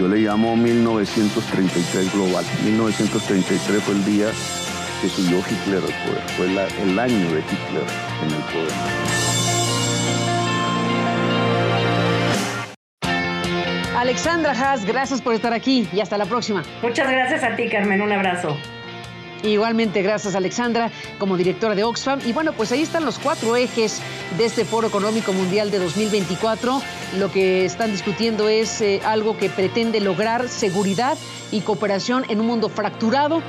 Yo 0.00 0.08
le 0.08 0.18
llamo 0.18 0.56
1933 0.56 2.12
global. 2.12 2.44
1933 2.64 3.80
fue 3.80 3.94
el 3.94 4.04
día 4.04 4.26
que 5.00 5.08
subió 5.08 5.38
Hitler 5.38 5.84
al 5.84 6.08
poder. 6.08 6.28
Fue 6.36 6.46
el 6.82 6.98
año 6.98 7.32
de 7.32 7.38
Hitler 7.38 7.86
en 8.20 8.34
el 8.34 8.42
poder. 8.52 9.35
Alexandra 13.96 14.52
Haas, 14.52 14.84
gracias 14.84 15.22
por 15.22 15.32
estar 15.32 15.54
aquí 15.54 15.88
y 15.90 16.00
hasta 16.00 16.18
la 16.18 16.26
próxima. 16.26 16.62
Muchas 16.82 17.10
gracias 17.10 17.42
a 17.42 17.56
ti, 17.56 17.66
Carmen. 17.70 18.02
Un 18.02 18.12
abrazo. 18.12 18.54
Igualmente, 19.42 20.02
gracias 20.02 20.34
Alexandra 20.34 20.90
como 21.18 21.38
directora 21.38 21.74
de 21.74 21.82
Oxfam. 21.82 22.20
Y 22.26 22.32
bueno, 22.34 22.52
pues 22.52 22.72
ahí 22.72 22.82
están 22.82 23.06
los 23.06 23.18
cuatro 23.18 23.56
ejes 23.56 24.02
de 24.36 24.44
este 24.44 24.66
Foro 24.66 24.88
Económico 24.88 25.32
Mundial 25.32 25.70
de 25.70 25.78
2024. 25.78 26.82
Lo 27.18 27.32
que 27.32 27.64
están 27.64 27.90
discutiendo 27.90 28.50
es 28.50 28.82
eh, 28.82 29.00
algo 29.02 29.38
que 29.38 29.48
pretende 29.48 30.00
lograr 30.00 30.48
seguridad 30.48 31.16
y 31.50 31.62
cooperación 31.62 32.26
en 32.28 32.40
un 32.40 32.48
mundo 32.48 32.68
fracturado 32.68 33.42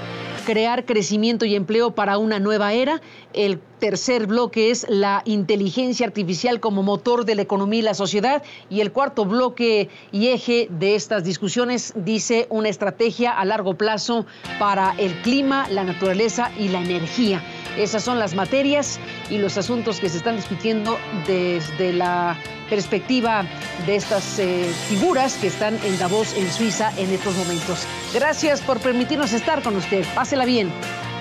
crear 0.47 0.85
crecimiento 0.85 1.43
y 1.43 1.55
empleo 1.55 1.91
para 1.91 2.17
una 2.17 2.39
nueva 2.39 2.71
era. 2.71 3.01
El 3.33 3.59
tercer 3.79 4.27
bloque 4.27 4.71
es 4.71 4.85
la 4.89 5.21
inteligencia 5.25 6.05
artificial 6.05 6.59
como 6.59 6.83
motor 6.83 7.25
de 7.25 7.35
la 7.35 7.41
economía 7.41 7.79
y 7.79 7.83
la 7.83 7.93
sociedad. 7.93 8.43
Y 8.69 8.81
el 8.81 8.91
cuarto 8.91 9.25
bloque 9.25 9.89
y 10.11 10.27
eje 10.27 10.67
de 10.69 10.95
estas 10.95 11.23
discusiones 11.23 11.93
dice 11.95 12.47
una 12.49 12.69
estrategia 12.69 13.31
a 13.31 13.45
largo 13.45 13.75
plazo 13.75 14.25
para 14.59 14.93
el 14.97 15.13
clima, 15.21 15.67
la 15.69 15.83
naturaleza 15.83 16.51
y 16.57 16.69
la 16.69 16.81
energía. 16.81 17.43
Esas 17.77 18.03
son 18.03 18.19
las 18.19 18.33
materias 18.33 18.99
y 19.29 19.37
los 19.37 19.57
asuntos 19.57 19.99
que 19.99 20.09
se 20.09 20.17
están 20.17 20.35
discutiendo 20.35 20.97
desde 21.27 21.93
la 21.93 22.37
perspectiva 22.69 23.45
de 23.85 23.95
estas 23.95 24.39
eh, 24.39 24.69
figuras 24.89 25.37
que 25.37 25.47
están 25.47 25.77
en 25.83 25.97
Davos, 25.99 26.35
en 26.35 26.51
Suiza, 26.51 26.91
en 26.97 27.11
estos 27.11 27.35
momentos. 27.35 27.85
Gracias 28.13 28.61
por 28.61 28.79
permitirnos 28.79 29.33
estar 29.33 29.61
con 29.61 29.75
usted. 29.75 30.05
Pásela 30.15 30.45
bien 30.45 30.71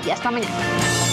y 0.07 0.11
hasta 0.11 0.31
mañana. 0.31 1.06